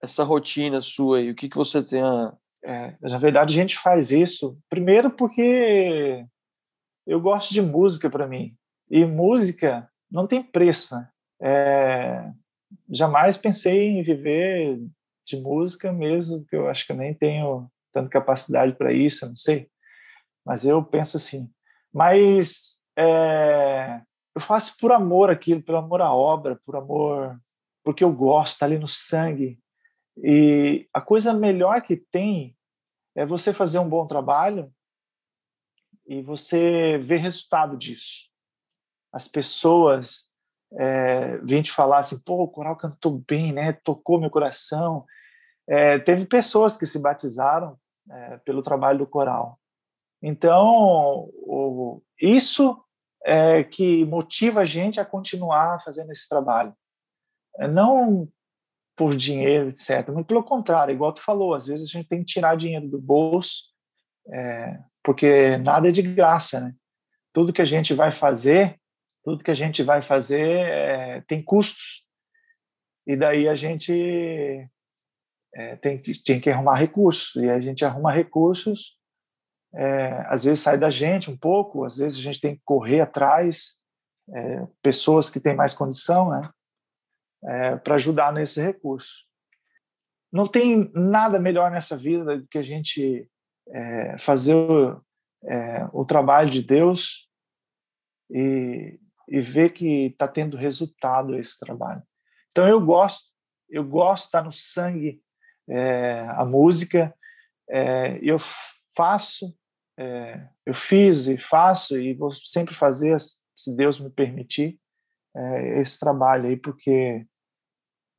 [0.02, 2.34] essa rotina sua e o que que você tem a...
[2.64, 6.26] É, na verdade, a gente faz isso primeiro porque
[7.06, 8.56] eu gosto de música para mim
[8.90, 11.10] e música não tem preço, né?
[11.42, 12.32] É,
[12.90, 14.80] jamais pensei em viver
[15.28, 19.36] de música mesmo, que eu acho que eu nem tenho tanta capacidade para isso, não
[19.36, 19.70] sei.
[20.46, 21.52] Mas eu penso assim.
[21.94, 24.02] Mas é,
[24.34, 27.38] eu faço por amor aquilo, por amor à obra, por amor,
[27.84, 29.60] porque eu gosto, tá ali no sangue.
[30.24, 32.56] E a coisa melhor que tem
[33.16, 34.72] é você fazer um bom trabalho
[36.08, 38.32] e você ver resultado disso.
[39.12, 40.32] As pessoas
[40.74, 43.74] é, vêm te falar assim, pô, o coral cantou bem, né?
[43.74, 45.06] Tocou meu coração.
[45.68, 47.78] É, teve pessoas que se batizaram
[48.10, 49.60] é, pelo trabalho do coral.
[50.22, 52.82] Então, o, isso
[53.26, 56.74] é que motiva a gente a continuar fazendo esse trabalho.
[57.60, 58.28] É não
[58.96, 60.10] por dinheiro, etc.
[60.14, 63.00] Mas pelo contrário, igual tu falou, às vezes a gente tem que tirar dinheiro do
[63.00, 63.66] bolso,
[64.32, 66.74] é, porque nada é de graça, né?
[67.32, 68.80] Tudo que a gente vai fazer,
[69.24, 72.06] tudo que a gente vai fazer é, tem custos.
[73.06, 74.68] E daí a gente
[75.58, 77.36] é, tem, tem que arrumar recursos.
[77.36, 78.96] E a gente arruma recursos,
[79.74, 83.02] é, às vezes sai da gente um pouco, às vezes a gente tem que correr
[83.02, 83.82] atrás,
[84.30, 86.50] é, pessoas que têm mais condição, né,
[87.44, 89.26] é, para ajudar nesse recurso.
[90.32, 93.28] Não tem nada melhor nessa vida do que a gente
[93.70, 95.02] é, fazer o,
[95.44, 97.28] é, o trabalho de Deus
[98.30, 102.04] e, e ver que está tendo resultado esse trabalho.
[102.52, 103.32] Então eu gosto,
[103.70, 105.22] eu gosto de estar no sangue
[105.70, 107.14] é, a música.
[107.70, 108.38] É, eu
[108.96, 109.56] faço,
[109.98, 114.80] é, eu fiz e faço e vou sempre fazer, se Deus me permitir,
[115.36, 117.26] é, esse trabalho aí, porque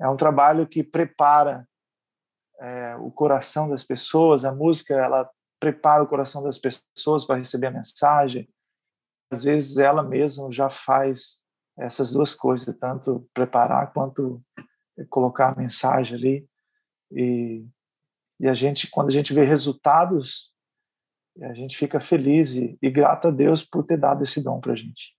[0.00, 1.66] é um trabalho que prepara
[2.60, 4.44] é, o coração das pessoas.
[4.44, 5.28] A música ela
[5.60, 8.48] prepara o coração das pessoas para receber a mensagem.
[9.30, 11.44] Às vezes ela mesma já faz
[11.78, 14.42] essas duas coisas, tanto preparar quanto
[15.10, 16.48] colocar a mensagem ali.
[17.12, 17.64] E,
[18.40, 20.52] e a gente, quando a gente vê resultados,
[21.42, 24.72] a gente fica feliz e, e grato a Deus por ter dado esse dom para
[24.72, 25.16] a gente.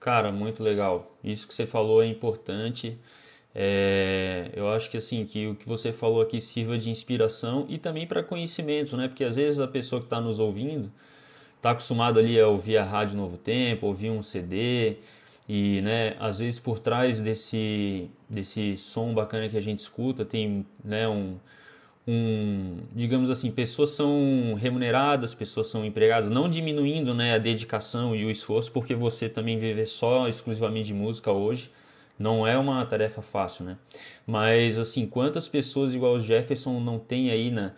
[0.00, 1.18] Cara, muito legal.
[1.22, 2.98] Isso que você falou é importante.
[3.54, 7.78] É, eu acho que assim que o que você falou aqui sirva de inspiração e
[7.78, 9.08] também para conhecimento, né?
[9.08, 10.92] Porque às vezes a pessoa que está nos ouvindo
[11.56, 14.98] está acostumado ali a ouvir a rádio Novo Tempo, ouvir um CD,
[15.48, 20.66] e, né, às vezes por trás desse, desse som bacana que a gente escuta, tem,
[20.84, 21.36] né, um,
[22.06, 28.24] um, digamos assim, pessoas são remuneradas, pessoas são empregadas, não diminuindo, né, a dedicação e
[28.24, 31.70] o esforço, porque você também viver só exclusivamente de música hoje
[32.18, 33.78] não é uma tarefa fácil, né?
[34.26, 37.72] Mas assim, quantas pessoas igual o Jefferson não tem aí na,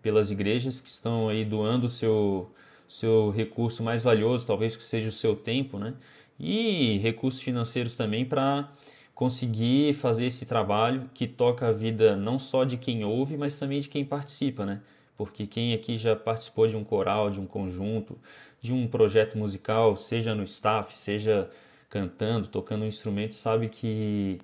[0.00, 2.50] pelas igrejas que estão aí doando o seu
[2.88, 5.94] seu recurso mais valioso, talvez que seja o seu tempo, né?
[6.42, 8.68] E recursos financeiros também para
[9.14, 13.78] conseguir fazer esse trabalho que toca a vida não só de quem ouve, mas também
[13.78, 14.80] de quem participa, né?
[15.16, 18.18] Porque quem aqui já participou de um coral, de um conjunto,
[18.60, 21.48] de um projeto musical, seja no staff, seja
[21.88, 24.40] cantando, tocando um instrumento, sabe que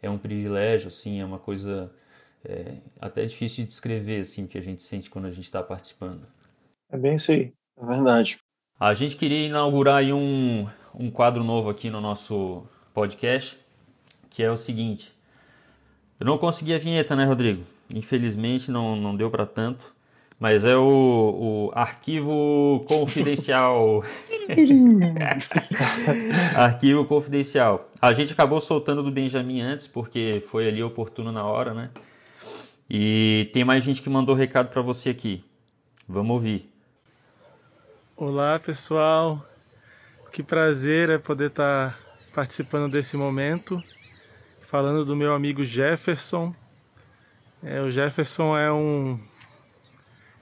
[0.00, 1.92] é um privilégio, assim, é uma coisa
[2.44, 6.26] é, até difícil de descrever, assim, que a gente sente quando a gente está participando.
[6.90, 8.38] É bem isso aí, é verdade.
[8.80, 13.58] A gente queria inaugurar aí um, um quadro novo aqui no nosso podcast,
[14.30, 15.12] que é o seguinte.
[16.18, 17.64] Eu não consegui a vinheta, né, Rodrigo?
[17.94, 19.94] Infelizmente não, não deu para tanto.
[20.38, 24.02] Mas é o, o arquivo confidencial.
[26.56, 27.88] arquivo confidencial.
[28.00, 31.90] A gente acabou soltando do Benjamin antes, porque foi ali oportuno na hora, né?
[32.90, 35.44] E tem mais gente que mandou recado para você aqui.
[36.08, 36.68] Vamos ouvir.
[38.16, 39.44] Olá, pessoal.
[40.32, 41.98] Que prazer é poder estar
[42.34, 43.82] participando desse momento,
[44.60, 46.50] falando do meu amigo Jefferson.
[47.62, 49.20] É, o Jefferson é um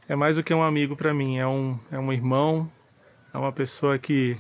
[0.08, 2.70] é mais do que um amigo para mim, é um, é um irmão,
[3.34, 4.38] é uma pessoa que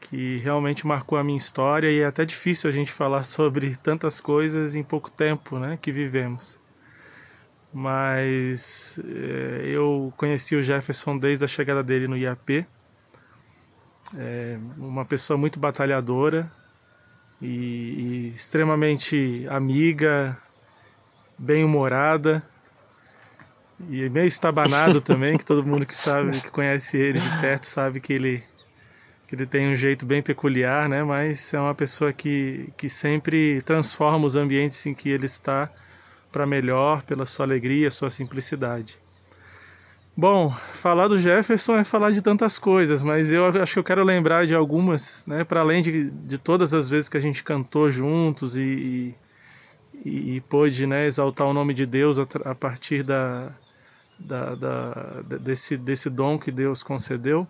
[0.00, 1.90] que realmente marcou a minha história.
[1.90, 5.92] E é até difícil a gente falar sobre tantas coisas em pouco tempo, né, que
[5.92, 6.58] vivemos.
[7.70, 12.66] Mas é, eu conheci o Jefferson desde a chegada dele no IAP,
[14.16, 16.50] é uma pessoa muito batalhadora
[17.40, 20.36] e, e extremamente amiga,
[21.38, 22.42] bem humorada
[23.88, 28.00] e meio estabanado também, que todo mundo que sabe, que conhece ele de perto sabe
[28.00, 28.44] que ele
[29.26, 31.04] que ele tem um jeito bem peculiar, né?
[31.04, 35.70] Mas é uma pessoa que, que sempre transforma os ambientes em que ele está
[36.32, 38.98] para melhor, pela sua alegria, sua simplicidade.
[40.20, 44.02] Bom, falar do Jefferson é falar de tantas coisas, mas eu acho que eu quero
[44.02, 45.44] lembrar de algumas, né?
[45.44, 49.14] Para além de, de todas as vezes que a gente cantou juntos e,
[50.04, 53.52] e, e pôde né, exaltar o nome de Deus a, a partir da,
[54.18, 57.46] da, da, desse, desse dom que Deus concedeu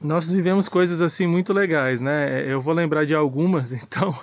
[0.00, 2.44] nós vivemos coisas assim muito legais, né?
[2.46, 4.14] Eu vou lembrar de algumas, então.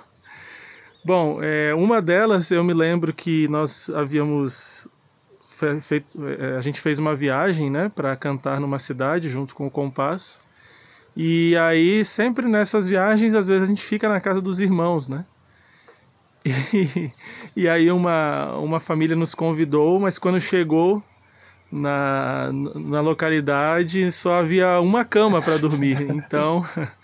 [1.04, 4.88] Bom, é, uma delas eu me lembro que nós havíamos
[5.80, 9.70] feito, é, a gente fez uma viagem, né, para cantar numa cidade junto com o
[9.70, 10.38] Compasso.
[11.16, 15.24] E aí sempre nessas viagens às vezes a gente fica na casa dos irmãos, né?
[16.72, 17.12] E,
[17.56, 21.02] e aí uma uma família nos convidou, mas quando chegou
[21.70, 26.00] na, na localidade só havia uma cama para dormir.
[26.02, 26.64] Então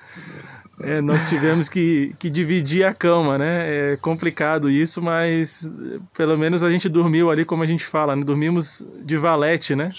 [0.84, 3.92] é, nós tivemos que, que dividir a cama, né?
[3.92, 5.70] É complicado isso, mas
[6.16, 8.22] pelo menos a gente dormiu ali, como a gente fala, né?
[8.24, 9.92] dormimos de valete, né?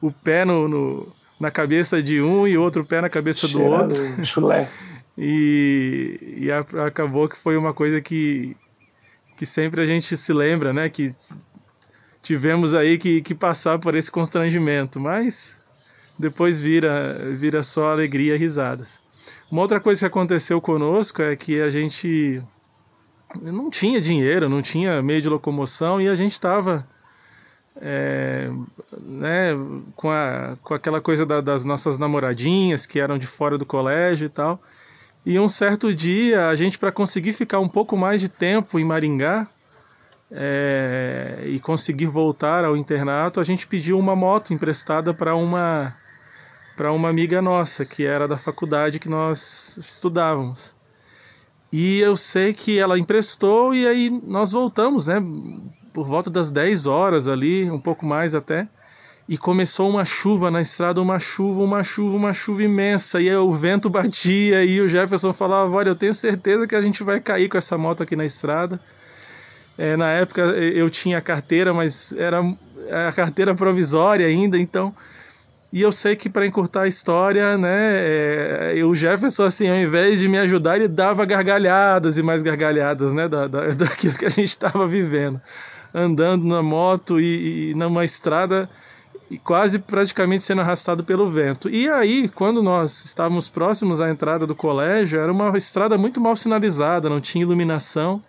[0.00, 4.24] O pé no, no na cabeça de um e outro pé na cabeça do outro.
[4.24, 4.68] Chulé.
[5.18, 8.54] E, e a, acabou que foi uma coisa que,
[9.34, 10.90] que sempre a gente se lembra, né?
[10.90, 11.10] Que
[12.22, 15.58] tivemos aí que, que passar por esse constrangimento, mas
[16.18, 19.00] depois vira, vira só alegria e risadas.
[19.50, 22.42] Uma outra coisa que aconteceu conosco é que a gente
[23.40, 26.86] não tinha dinheiro, não tinha meio de locomoção e a gente estava
[27.80, 28.50] é,
[29.00, 29.52] né,
[29.94, 34.26] com, a, com aquela coisa da, das nossas namoradinhas que eram de fora do colégio
[34.26, 34.60] e tal.
[35.24, 38.84] E um certo dia, a gente, para conseguir ficar um pouco mais de tempo em
[38.84, 39.48] Maringá,
[40.30, 45.94] é, e conseguir voltar ao internato, a gente pediu uma moto emprestada para uma
[46.76, 50.74] para uma amiga nossa que era da faculdade que nós estudávamos.
[51.72, 55.22] E eu sei que ela emprestou e aí nós voltamos, né,
[55.92, 58.68] por volta das 10 horas ali, um pouco mais até.
[59.28, 63.20] E começou uma chuva na estrada, uma chuva, uma chuva, uma chuva imensa.
[63.20, 67.02] E o vento batia e o Jefferson falava: Olha, eu tenho certeza que a gente
[67.02, 68.78] vai cair com essa moto aqui na estrada.
[69.76, 72.40] É, na época eu tinha carteira, mas era
[73.08, 74.94] a carteira provisória ainda, então.
[75.72, 80.20] E eu sei que para encurtar a história, né, é, o Jefferson, assim, ao invés
[80.20, 84.30] de me ajudar, ele dava gargalhadas e mais gargalhadas, né, da, da, daquilo que a
[84.30, 85.40] gente estava vivendo.
[85.92, 88.68] Andando na moto e, e numa estrada
[89.30, 91.68] e quase praticamente sendo arrastado pelo vento.
[91.68, 96.36] E aí, quando nós estávamos próximos à entrada do colégio, era uma estrada muito mal
[96.36, 98.22] sinalizada, não tinha iluminação.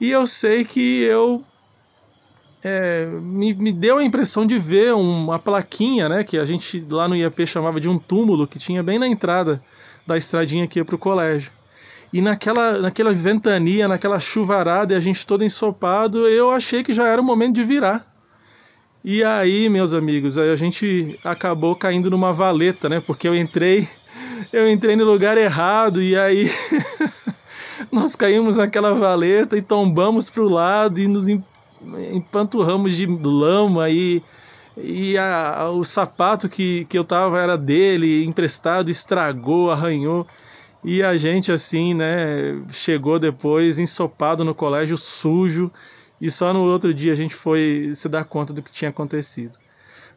[0.00, 1.42] E eu sei que eu
[2.62, 7.08] é, me, me deu a impressão de ver uma plaquinha, né, que a gente lá
[7.08, 9.60] no IAP chamava de um túmulo, que tinha bem na entrada
[10.06, 11.50] da estradinha ia para o colégio.
[12.12, 17.08] E naquela, naquela ventania, naquela chuvarada e a gente todo ensopado, eu achei que já
[17.08, 18.06] era o momento de virar.
[19.04, 23.02] E aí, meus amigos, a gente acabou caindo numa valeta, né?
[23.04, 23.88] Porque eu entrei,
[24.52, 26.48] eu entrei no lugar errado e aí
[27.90, 31.28] nós caímos naquela valeta e tombamos para o lado e nos
[32.12, 34.22] empanturramos de lama e,
[34.76, 40.26] e a, o sapato que, que eu tava era dele, emprestado, estragou, arranhou.
[40.84, 45.70] E a gente assim, né, chegou depois ensopado no colégio sujo
[46.20, 49.58] e só no outro dia a gente foi se dar conta do que tinha acontecido.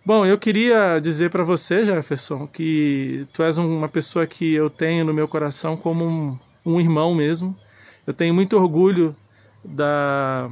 [0.06, 5.04] Bom, eu queria dizer para você, Jefferson, que tu és uma pessoa que eu tenho
[5.04, 7.58] no meu coração como um, um irmão mesmo.
[8.06, 9.16] Eu tenho muito orgulho
[9.64, 10.48] da,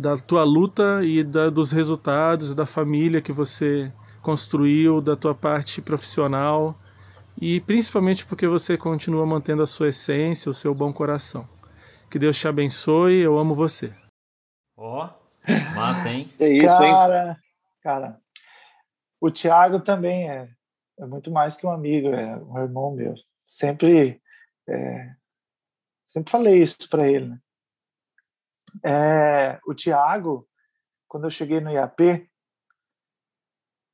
[0.00, 3.92] da tua luta e da, dos resultados da família que você
[4.22, 6.74] construiu, da tua parte profissional
[7.38, 11.46] e principalmente porque você continua mantendo a sua essência, o seu bom coração.
[12.10, 13.92] Que Deus te abençoe, eu amo você.
[14.74, 16.32] Ó, oh, massa, hein?
[16.40, 17.36] é isso, cara, hein?
[17.82, 18.20] cara,
[19.20, 20.48] o Thiago também é,
[20.98, 23.14] é muito mais que um amigo, é um irmão meu.
[23.46, 24.18] Sempre
[24.66, 25.10] é,
[26.10, 27.28] Sempre falei isso para ele.
[27.28, 27.38] Né?
[28.84, 30.48] É, o Tiago,
[31.08, 32.28] quando eu cheguei no IAP,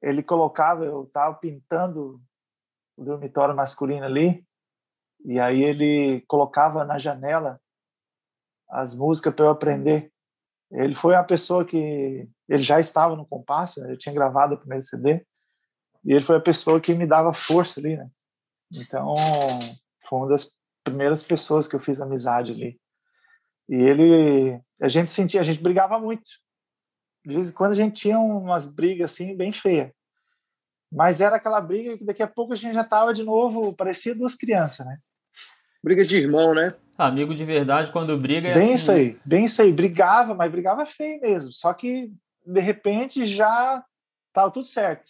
[0.03, 2.21] ele colocava, eu estava pintando
[2.97, 4.47] o dormitório masculino ali,
[5.25, 7.61] e aí ele colocava na janela
[8.69, 10.13] as músicas para eu aprender.
[10.71, 13.89] Ele foi uma pessoa que ele já estava no compasso, né?
[13.89, 15.25] ele tinha gravado o primeiro CD,
[16.05, 18.09] e ele foi a pessoa que me dava força ali, né?
[18.73, 19.15] Então,
[20.09, 22.81] foi uma das primeiras pessoas que eu fiz amizade ali.
[23.69, 26.31] E ele, a gente sentia, a gente brigava muito.
[27.25, 29.91] De vez em quando a gente tinha umas brigas assim bem feias.
[30.93, 34.15] Mas era aquela briga que daqui a pouco a gente já tava de novo, parecia
[34.15, 34.99] duas crianças, né?
[35.83, 36.75] Briga de irmão, né?
[36.97, 38.75] Amigo de verdade, quando briga é Bem assim.
[38.75, 39.73] isso aí, bem isso aí.
[39.73, 41.53] Brigava, mas brigava feio mesmo.
[41.53, 42.13] Só que,
[42.45, 43.85] de repente, já
[44.33, 45.07] tava tudo certo.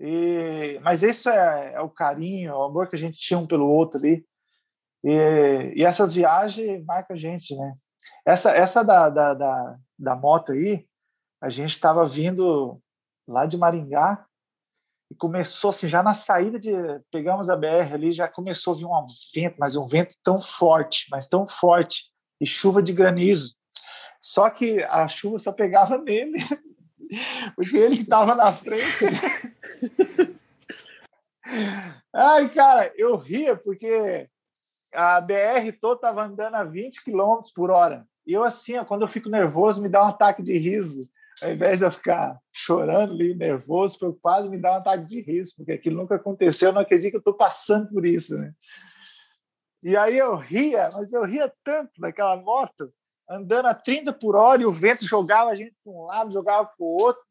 [0.00, 3.68] E, mas isso é, é o carinho, o amor que a gente tinha um pelo
[3.68, 4.24] outro ali.
[5.04, 7.74] E, e essas viagens marcam a gente, né?
[8.26, 10.86] Essa, essa da, da, da, da moto aí,
[11.40, 12.80] a gente estava vindo
[13.26, 14.26] lá de Maringá
[15.10, 16.72] e começou assim, já na saída de.
[17.10, 21.06] Pegamos a BR ali, já começou a vir um vento, mas um vento tão forte,
[21.10, 22.04] mas tão forte,
[22.40, 23.54] e chuva de granizo.
[24.20, 26.38] Só que a chuva só pegava nele,
[27.56, 28.84] porque ele estava na frente.
[32.14, 34.28] Ai, cara, eu ria porque
[34.94, 38.06] a BR toda estava andando a 20 km por hora.
[38.26, 41.08] E eu, assim, ó, quando eu fico nervoso, me dá um ataque de riso.
[41.42, 45.54] Ao invés de eu ficar chorando ali, nervoso, preocupado, me dá um ataque de riso,
[45.56, 46.68] porque aquilo nunca aconteceu.
[46.68, 48.36] Eu não acredito que eu estou passando por isso.
[48.36, 48.52] Né?
[49.82, 52.92] E aí eu ria, mas eu ria tanto daquela moto,
[53.28, 56.66] andando a 30 por hora, e o vento jogava a gente para um lado, jogava
[56.66, 57.22] para o outro.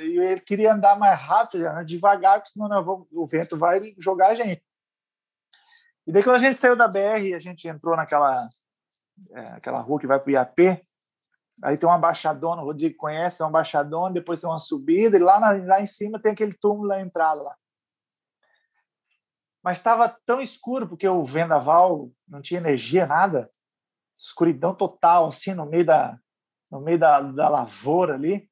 [0.00, 4.34] E ele queria andar mais rápido, devagar, porque senão não, o vento vai jogar a
[4.34, 4.62] gente.
[6.08, 8.48] E daí, quando a gente saiu da BR, a gente entrou naquela
[9.30, 10.82] é, aquela rua que vai para o IAP,
[11.62, 15.20] aí tem uma baixadona, o Rodrigo conhece, é uma baixadona, depois tem uma subida, e
[15.20, 17.54] lá, na, lá em cima tem aquele túmulo na entrada lá.
[19.62, 23.50] Mas estava tão escuro, porque o vendaval não tinha energia, nada,
[24.16, 26.18] escuridão total, assim, no meio da,
[26.70, 28.48] no meio da, da lavoura ali.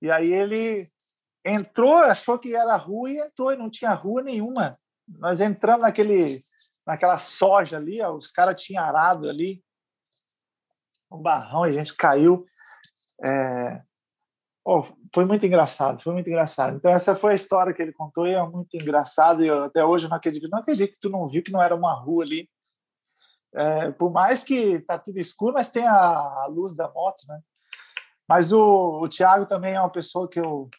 [0.00, 0.86] E aí ele
[1.44, 4.78] entrou, achou que era rua e entrou, e não tinha rua nenhuma.
[5.06, 6.38] Nós entramos naquele,
[6.86, 9.62] naquela soja ali, ó, os caras tinham arado ali,
[11.10, 12.46] um barrão, e a gente caiu.
[13.24, 13.82] É...
[14.64, 16.76] Oh, foi muito engraçado, foi muito engraçado.
[16.76, 19.44] Então, essa foi a história que ele contou e é muito engraçado.
[19.44, 21.62] E eu, até hoje eu não acredito, não acredito que tu não viu que não
[21.62, 22.48] era uma rua ali.
[23.54, 27.40] É, por mais que tá tudo escuro, mas tem a, a luz da moto, né?
[28.28, 30.70] Mas o, o Thiago também é uma pessoa que eu,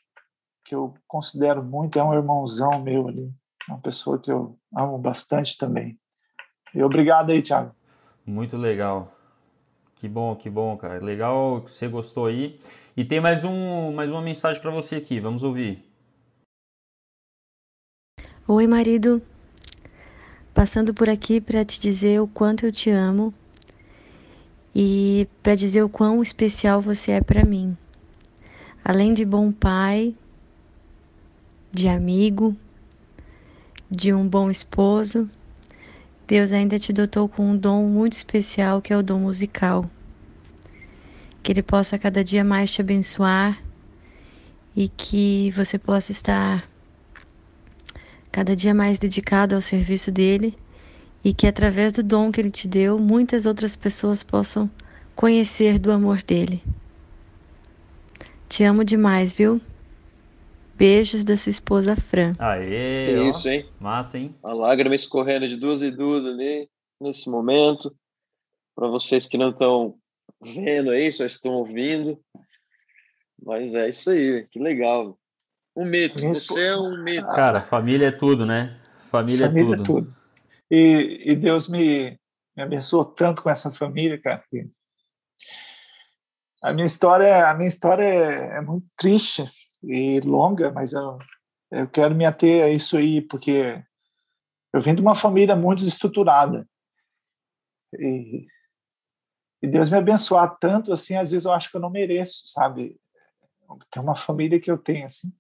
[0.66, 3.32] que eu considero muito, é um irmãozão meu ali,
[3.68, 5.98] uma pessoa que eu amo bastante também.
[6.74, 7.74] E obrigado aí, Thiago.
[8.26, 9.12] Muito legal.
[9.96, 11.04] Que bom, que bom, cara.
[11.04, 12.58] Legal que você gostou aí.
[12.98, 15.84] E tem mais, um, mais uma mensagem para você aqui, vamos ouvir.
[18.48, 19.22] Oi, marido.
[20.54, 23.34] Passando por aqui para te dizer o quanto eu te amo
[24.76, 27.78] e para dizer o quão especial você é para mim.
[28.84, 30.16] Além de bom pai,
[31.72, 32.56] de amigo,
[33.96, 35.30] de um bom esposo,
[36.26, 39.90] Deus ainda te dotou com um dom muito especial que é o dom musical.
[41.44, 43.62] Que Ele possa cada dia mais te abençoar
[44.76, 46.68] e que você possa estar
[48.32, 50.58] cada dia mais dedicado ao serviço dele
[51.24, 54.70] e que através do dom que ele te deu, muitas outras pessoas possam
[55.16, 56.64] conhecer do amor dele.
[58.50, 59.62] Te amo demais, viu?
[60.76, 62.32] Beijos da sua esposa Fran.
[62.40, 63.30] Aê, ó.
[63.30, 63.70] isso, hein?
[63.80, 64.36] Massa, hein?
[64.44, 66.68] A lágrima escorrendo de duas em duas ali,
[67.00, 67.96] nesse momento.
[68.76, 69.96] Para vocês que não estão
[70.42, 72.20] vendo aí, só estão ouvindo.
[73.42, 75.18] Mas é isso aí, que legal.
[75.76, 77.28] Um mito, Minha você é um mito.
[77.30, 78.80] Cara, família é tudo, né?
[78.98, 80.14] Família, família é tudo.
[80.72, 82.18] E, e Deus me,
[82.56, 84.44] me abençoou tanto com essa família, cara.
[84.50, 84.68] que
[86.64, 89.44] A minha história, a minha história é, é muito triste
[89.84, 91.18] e longa, mas eu,
[91.72, 93.84] eu quero me ater a isso aí porque
[94.74, 96.68] eu vim de uma família muito desestruturada
[98.00, 98.48] e,
[99.62, 103.00] e Deus me abençoar tanto assim, às vezes eu acho que eu não mereço, sabe?
[103.90, 105.32] Tem uma família que eu tenho assim.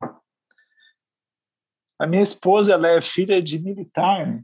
[1.99, 4.27] A minha esposa, ela é filha de militar.
[4.27, 4.43] né?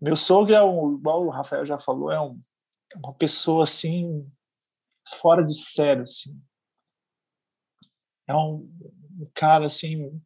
[0.00, 2.40] Meu sogro é um, igual o Rafael já falou, é um,
[2.96, 4.30] uma pessoa assim
[5.20, 6.40] fora de sério, assim.
[8.28, 8.70] É um,
[9.18, 10.20] um cara assim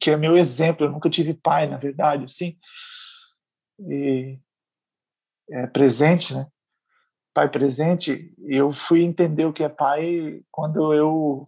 [0.00, 0.86] que é meu exemplo.
[0.86, 2.58] Eu nunca tive pai, na verdade, assim.
[3.78, 4.38] E
[5.50, 6.46] é presente, né?
[7.32, 8.34] Pai presente.
[8.38, 11.44] Eu fui entender o que é pai quando eu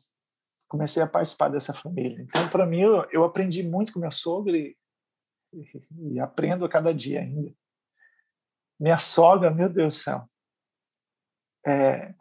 [0.68, 2.22] comecei a participar dessa família.
[2.22, 4.76] Então, para mim, eu, eu, aprendi muito com meu sogro e,
[5.52, 7.52] e, e, aprendo a cada dia ainda.
[8.78, 10.28] Minha sogra, meu Deus do céu.
[11.66, 12.12] É,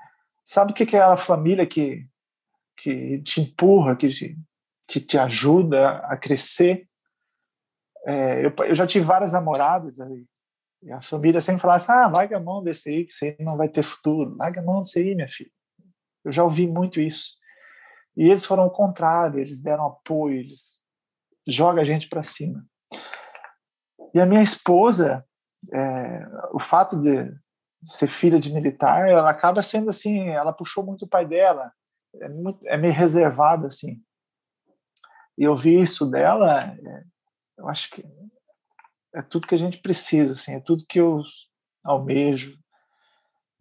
[0.43, 2.07] sabe o que é aquela família que,
[2.77, 4.37] que te empurra, que te,
[4.87, 6.87] que te ajuda a crescer?
[8.05, 10.27] É, eu, eu, já tive várias namoradas ali.
[10.81, 13.55] E a família sempre falava assim, ah, larga a mão desse aí, que você não
[13.55, 14.35] vai ter futuro.
[14.35, 15.51] Larga a mão desse aí, minha filha.
[16.25, 17.39] Eu já ouvi muito isso.
[18.15, 20.81] E eles foram o contrário, eles deram apoio, eles
[21.47, 22.65] jogam a gente para cima.
[24.13, 25.25] E a minha esposa,
[25.73, 27.33] é, o fato de
[27.83, 31.71] ser filha de militar, ela acaba sendo assim, ela puxou muito o pai dela,
[32.21, 34.01] é, muito, é meio reservada assim.
[35.37, 37.03] E eu vi isso dela, é,
[37.57, 38.05] eu acho que
[39.15, 41.21] é tudo que a gente precisa, assim, é tudo que eu
[41.83, 42.57] almejo.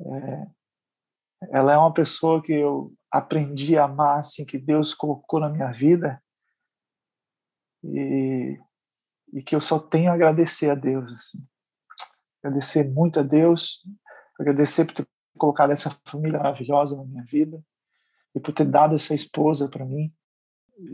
[0.01, 0.47] É,
[1.51, 5.71] ela é uma pessoa que eu aprendi a amar, assim, que Deus colocou na minha
[5.71, 6.23] vida
[7.85, 8.59] e,
[9.33, 11.47] e que eu só tenho a agradecer a Deus, assim.
[12.43, 13.87] Agradecer muito a Deus,
[14.39, 17.63] agradecer por ter colocado essa família maravilhosa na minha vida
[18.35, 20.13] e por ter dado essa esposa para mim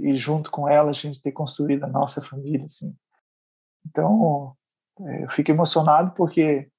[0.00, 2.96] e junto com ela a gente ter construído a nossa família, assim.
[3.86, 4.56] Então,
[5.00, 6.70] é, eu fico emocionado porque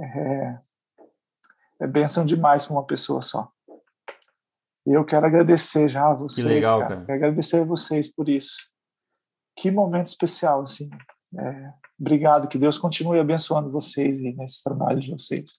[0.00, 0.58] é,
[1.80, 3.50] é bênção demais para uma pessoa só.
[4.86, 6.94] E eu quero agradecer já a vocês, que legal, cara.
[6.94, 7.06] cara.
[7.06, 8.56] Quero agradecer a vocês por isso.
[9.56, 10.88] Que momento especial, assim.
[11.38, 15.50] É, obrigado, que Deus continue abençoando vocês e nesse trabalho de vocês.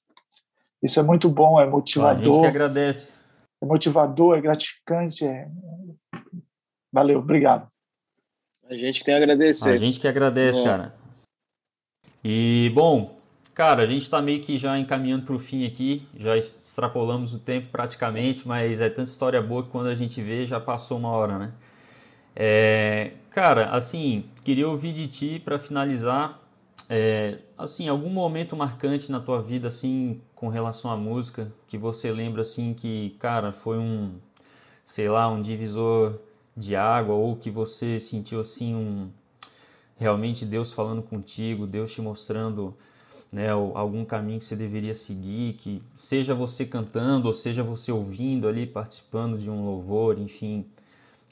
[0.81, 2.21] Isso é muito bom, é motivador.
[2.21, 3.13] A gente que agradece.
[3.61, 5.25] É motivador, é gratificante.
[5.25, 5.49] É...
[6.91, 7.67] Valeu, obrigado.
[8.69, 9.67] A gente que tem a agradecer.
[9.67, 10.93] A gente que agradece, cara.
[12.23, 13.19] E, bom,
[13.53, 17.39] cara, a gente está meio que já encaminhando para o fim aqui, já extrapolamos o
[17.39, 21.09] tempo praticamente, mas é tanta história boa que quando a gente vê já passou uma
[21.09, 21.51] hora, né?
[22.35, 26.39] É, cara, assim, queria ouvir de ti para finalizar,
[26.89, 32.11] é, assim, algum momento marcante na tua vida, assim, com relação à música, que você
[32.11, 34.15] lembra, assim, que, cara, foi um,
[34.85, 36.17] sei lá, um divisor
[36.55, 39.09] de água ou que você sentiu assim um
[39.97, 42.73] realmente Deus falando contigo, Deus te mostrando
[43.33, 48.47] né, algum caminho que você deveria seguir, que seja você cantando ou seja você ouvindo
[48.47, 50.65] ali, participando de um louvor, enfim,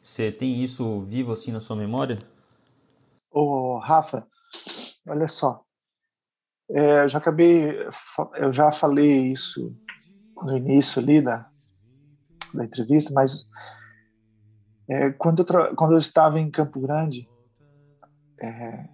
[0.03, 2.19] você tem isso vivo assim na sua memória?
[3.31, 4.27] Ô, Rafa,
[5.07, 5.63] olha só,
[6.69, 7.87] é, eu já acabei,
[8.35, 9.75] eu já falei isso
[10.43, 11.49] no início ali da,
[12.53, 13.49] da entrevista, mas
[14.89, 17.27] é, quando, eu quando eu estava em Campo Grande,
[18.41, 18.87] é,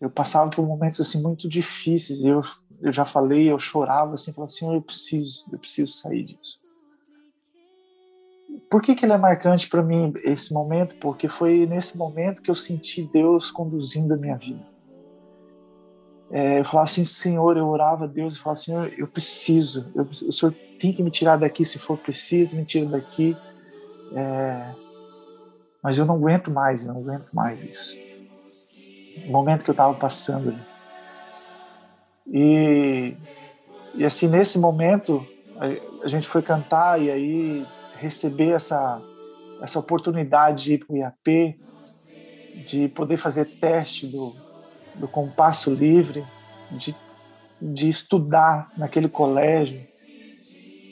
[0.00, 2.24] eu passava por momentos assim muito difíceis.
[2.24, 2.40] Eu,
[2.80, 6.56] eu já falei, eu chorava assim, falava assim, eu preciso, eu preciso sair disso.
[8.70, 10.96] Por que, que ele é marcante para mim esse momento?
[10.96, 14.75] Porque foi nesse momento que eu senti Deus conduzindo a minha vida.
[16.30, 20.02] É, eu falava assim, Senhor, eu orava a Deus e falava, Senhor, eu preciso, eu,
[20.04, 23.36] o Senhor tem que me tirar daqui se for preciso, me tira daqui.
[24.14, 24.74] É,
[25.82, 27.96] mas eu não aguento mais, eu não aguento mais isso.
[29.26, 30.62] O momento que eu estava passando ali.
[32.26, 33.16] E,
[33.94, 35.24] e assim, nesse momento,
[35.56, 37.66] a, a gente foi cantar e aí
[37.98, 39.00] receber essa,
[39.62, 41.58] essa oportunidade de ir para o IAP,
[42.64, 44.34] de poder fazer teste do,
[44.98, 46.26] do compasso livre,
[46.70, 46.94] de,
[47.60, 49.80] de estudar naquele colégio.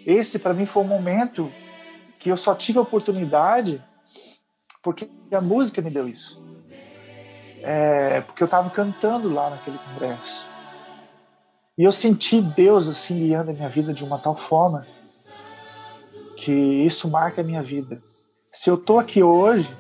[0.07, 1.51] Esse, para mim, foi um momento
[2.21, 3.83] que eu só tive a oportunidade
[4.83, 6.45] porque a música me deu isso.
[7.63, 10.47] É, porque eu estava cantando lá naquele congresso.
[11.77, 14.87] E eu senti Deus assim guiando a minha vida de uma tal forma
[16.37, 18.03] que isso marca a minha vida.
[18.53, 19.75] Se eu tô aqui hoje,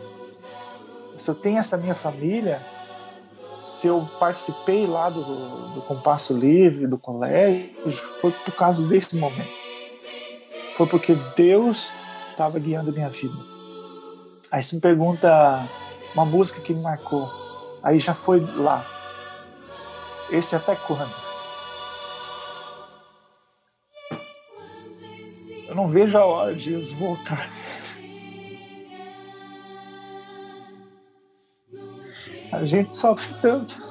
[1.16, 2.60] se eu tenho essa minha família,
[3.64, 5.22] se eu participei lá do,
[5.74, 7.70] do Compasso Livre, do colégio,
[8.20, 9.64] foi por causa desse momento.
[10.76, 11.88] Foi porque Deus
[12.30, 13.34] estava guiando a minha vida.
[14.52, 15.66] Aí você me pergunta
[16.14, 17.30] uma música que me marcou.
[17.82, 18.84] Aí já foi lá.
[20.30, 21.14] Esse até quando?
[25.66, 27.63] Eu não vejo a hora de Jesus voltar.
[32.54, 33.82] A gente sofre tanto.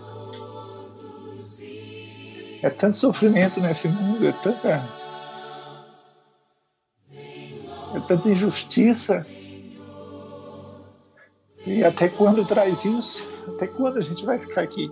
[2.61, 4.81] É tanto sofrimento nesse mundo, é tanta.
[7.93, 9.27] É tanta injustiça.
[11.65, 13.21] E até quando traz isso?
[13.49, 14.89] Até quando a gente vai ficar aqui?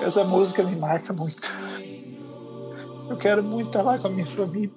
[0.00, 1.46] Essa música me marca muito.
[3.08, 4.70] Eu quero muito estar lá com a minha família.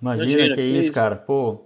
[0.00, 1.16] Imagina, Imagina que é isso, cara.
[1.16, 1.64] Pô,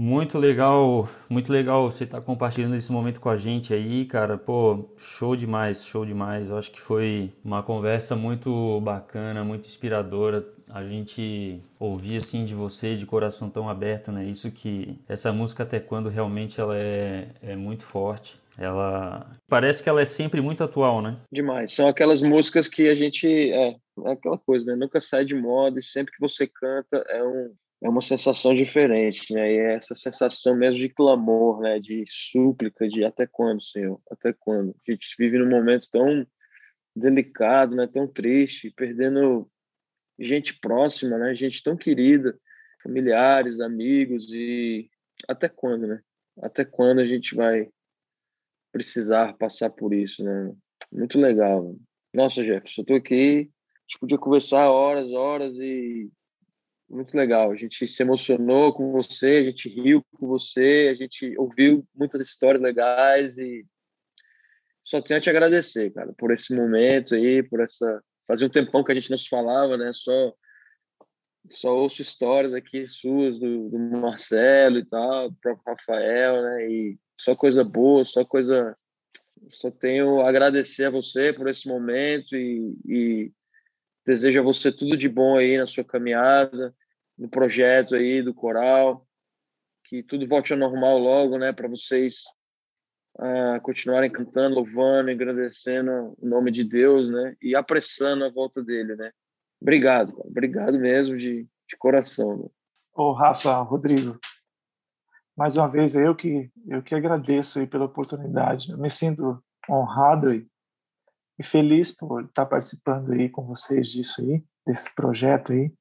[0.00, 4.38] muito legal, muito legal você estar tá compartilhando esse momento com a gente aí, cara.
[4.38, 6.50] Pô, show demais, show demais.
[6.50, 10.46] Eu acho que foi uma conversa muito bacana, muito inspiradora.
[10.70, 14.24] A gente ouvir assim de você de coração tão aberto, né?
[14.24, 18.38] Isso que essa música até quando realmente ela é, é muito forte.
[18.56, 21.16] Ela parece que ela é sempre muito atual, né?
[21.32, 21.72] Demais.
[21.72, 23.74] São aquelas músicas que a gente é,
[24.06, 24.76] é aquela coisa, né?
[24.76, 29.32] Nunca sai de moda e sempre que você canta é um é uma sensação diferente,
[29.32, 29.52] né?
[29.52, 31.78] E é essa sensação mesmo de clamor, né?
[31.78, 34.00] De súplica, de até quando, Senhor?
[34.10, 34.74] Até quando?
[34.86, 36.26] A gente vive num momento tão
[36.94, 37.86] delicado, né?
[37.86, 39.48] Tão triste, perdendo
[40.18, 41.34] gente próxima, né?
[41.34, 42.36] Gente tão querida,
[42.82, 44.90] familiares, amigos e
[45.28, 46.00] até quando, né?
[46.42, 47.68] Até quando a gente vai
[48.72, 50.52] precisar passar por isso, né?
[50.92, 51.76] Muito legal.
[52.12, 53.50] Nossa, Jefferson, eu tô aqui,
[53.88, 56.10] a gente podia conversar horas, horas e
[56.90, 57.50] muito legal.
[57.50, 62.20] A gente se emocionou com você, a gente riu com você, a gente ouviu muitas
[62.20, 63.64] histórias legais e
[64.84, 68.02] só tenho a te agradecer, cara, por esse momento aí, por essa.
[68.26, 69.90] Fazia um tempão que a gente não se falava, né?
[69.94, 70.34] Só,
[71.50, 76.70] só ouço histórias aqui suas, do, do Marcelo e tal, do próprio Rafael, né?
[76.70, 78.76] E só coisa boa, só coisa.
[79.48, 83.32] Só tenho a agradecer a você por esse momento e, e
[84.08, 86.74] Desejo a você tudo de bom aí na sua caminhada,
[87.18, 89.06] no projeto aí do coral,
[89.84, 92.22] que tudo volte ao normal logo, né, para vocês
[93.18, 98.96] uh, continuarem cantando, louvando, engrandecendo o nome de Deus, né, e apressando a volta dele,
[98.96, 99.12] né.
[99.60, 100.26] Obrigado, cara.
[100.26, 102.38] obrigado mesmo de, de coração.
[102.38, 102.48] Né?
[102.94, 104.18] Ô, Rafa, Rodrigo,
[105.36, 108.70] mais uma vez eu que eu que agradeço aí pela oportunidade.
[108.70, 110.48] Eu me sinto honrado e
[111.38, 115.72] e feliz por estar participando aí com vocês disso aí, desse projeto aí.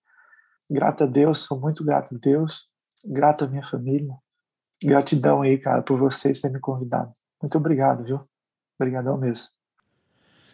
[0.70, 2.68] Grato a Deus, sou muito grato a Deus,
[3.05, 4.16] grato à minha família.
[4.84, 7.12] Gratidão aí, cara, por vocês terem me convidado.
[7.41, 8.20] Muito obrigado, viu?
[8.80, 9.49] Obrigadão mesmo.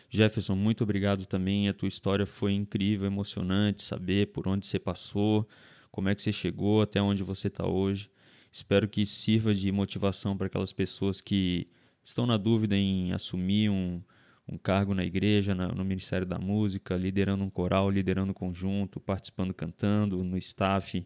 [0.09, 1.67] Jefferson, muito obrigado também.
[1.67, 5.47] A tua história foi incrível, emocionante, saber por onde você passou,
[5.91, 8.09] como é que você chegou até onde você está hoje.
[8.51, 11.65] Espero que sirva de motivação para aquelas pessoas que
[12.03, 14.01] estão na dúvida em assumir um,
[14.47, 19.53] um cargo na igreja, no Ministério da Música, liderando um coral, liderando um conjunto, participando
[19.53, 21.05] cantando, no staff,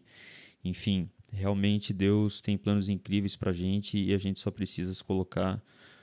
[0.64, 5.04] enfim, realmente Deus tem planos incríveis para a gente e a gente só precisa se
[5.04, 5.62] colocar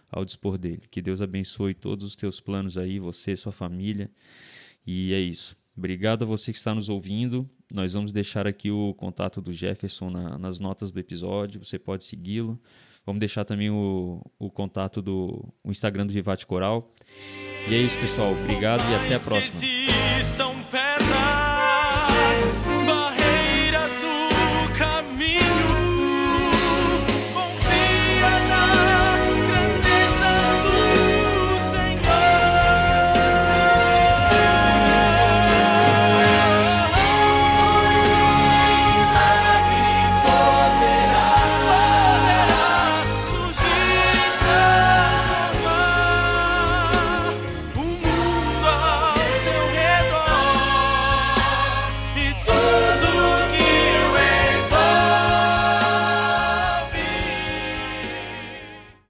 [0.09, 0.83] ao dispor dele.
[0.89, 4.09] Que Deus abençoe todos os teus planos aí, você, sua família.
[4.85, 5.55] E é isso.
[5.77, 7.49] Obrigado a você que está nos ouvindo.
[7.73, 11.63] Nós vamos deixar aqui o contato do Jefferson na, nas notas do episódio.
[11.63, 12.59] Você pode segui-lo.
[13.05, 16.91] Vamos deixar também o, o contato do o Instagram do Vivate Coral.
[17.69, 18.31] E é isso, pessoal.
[18.31, 20.04] Obrigado e até a próxima.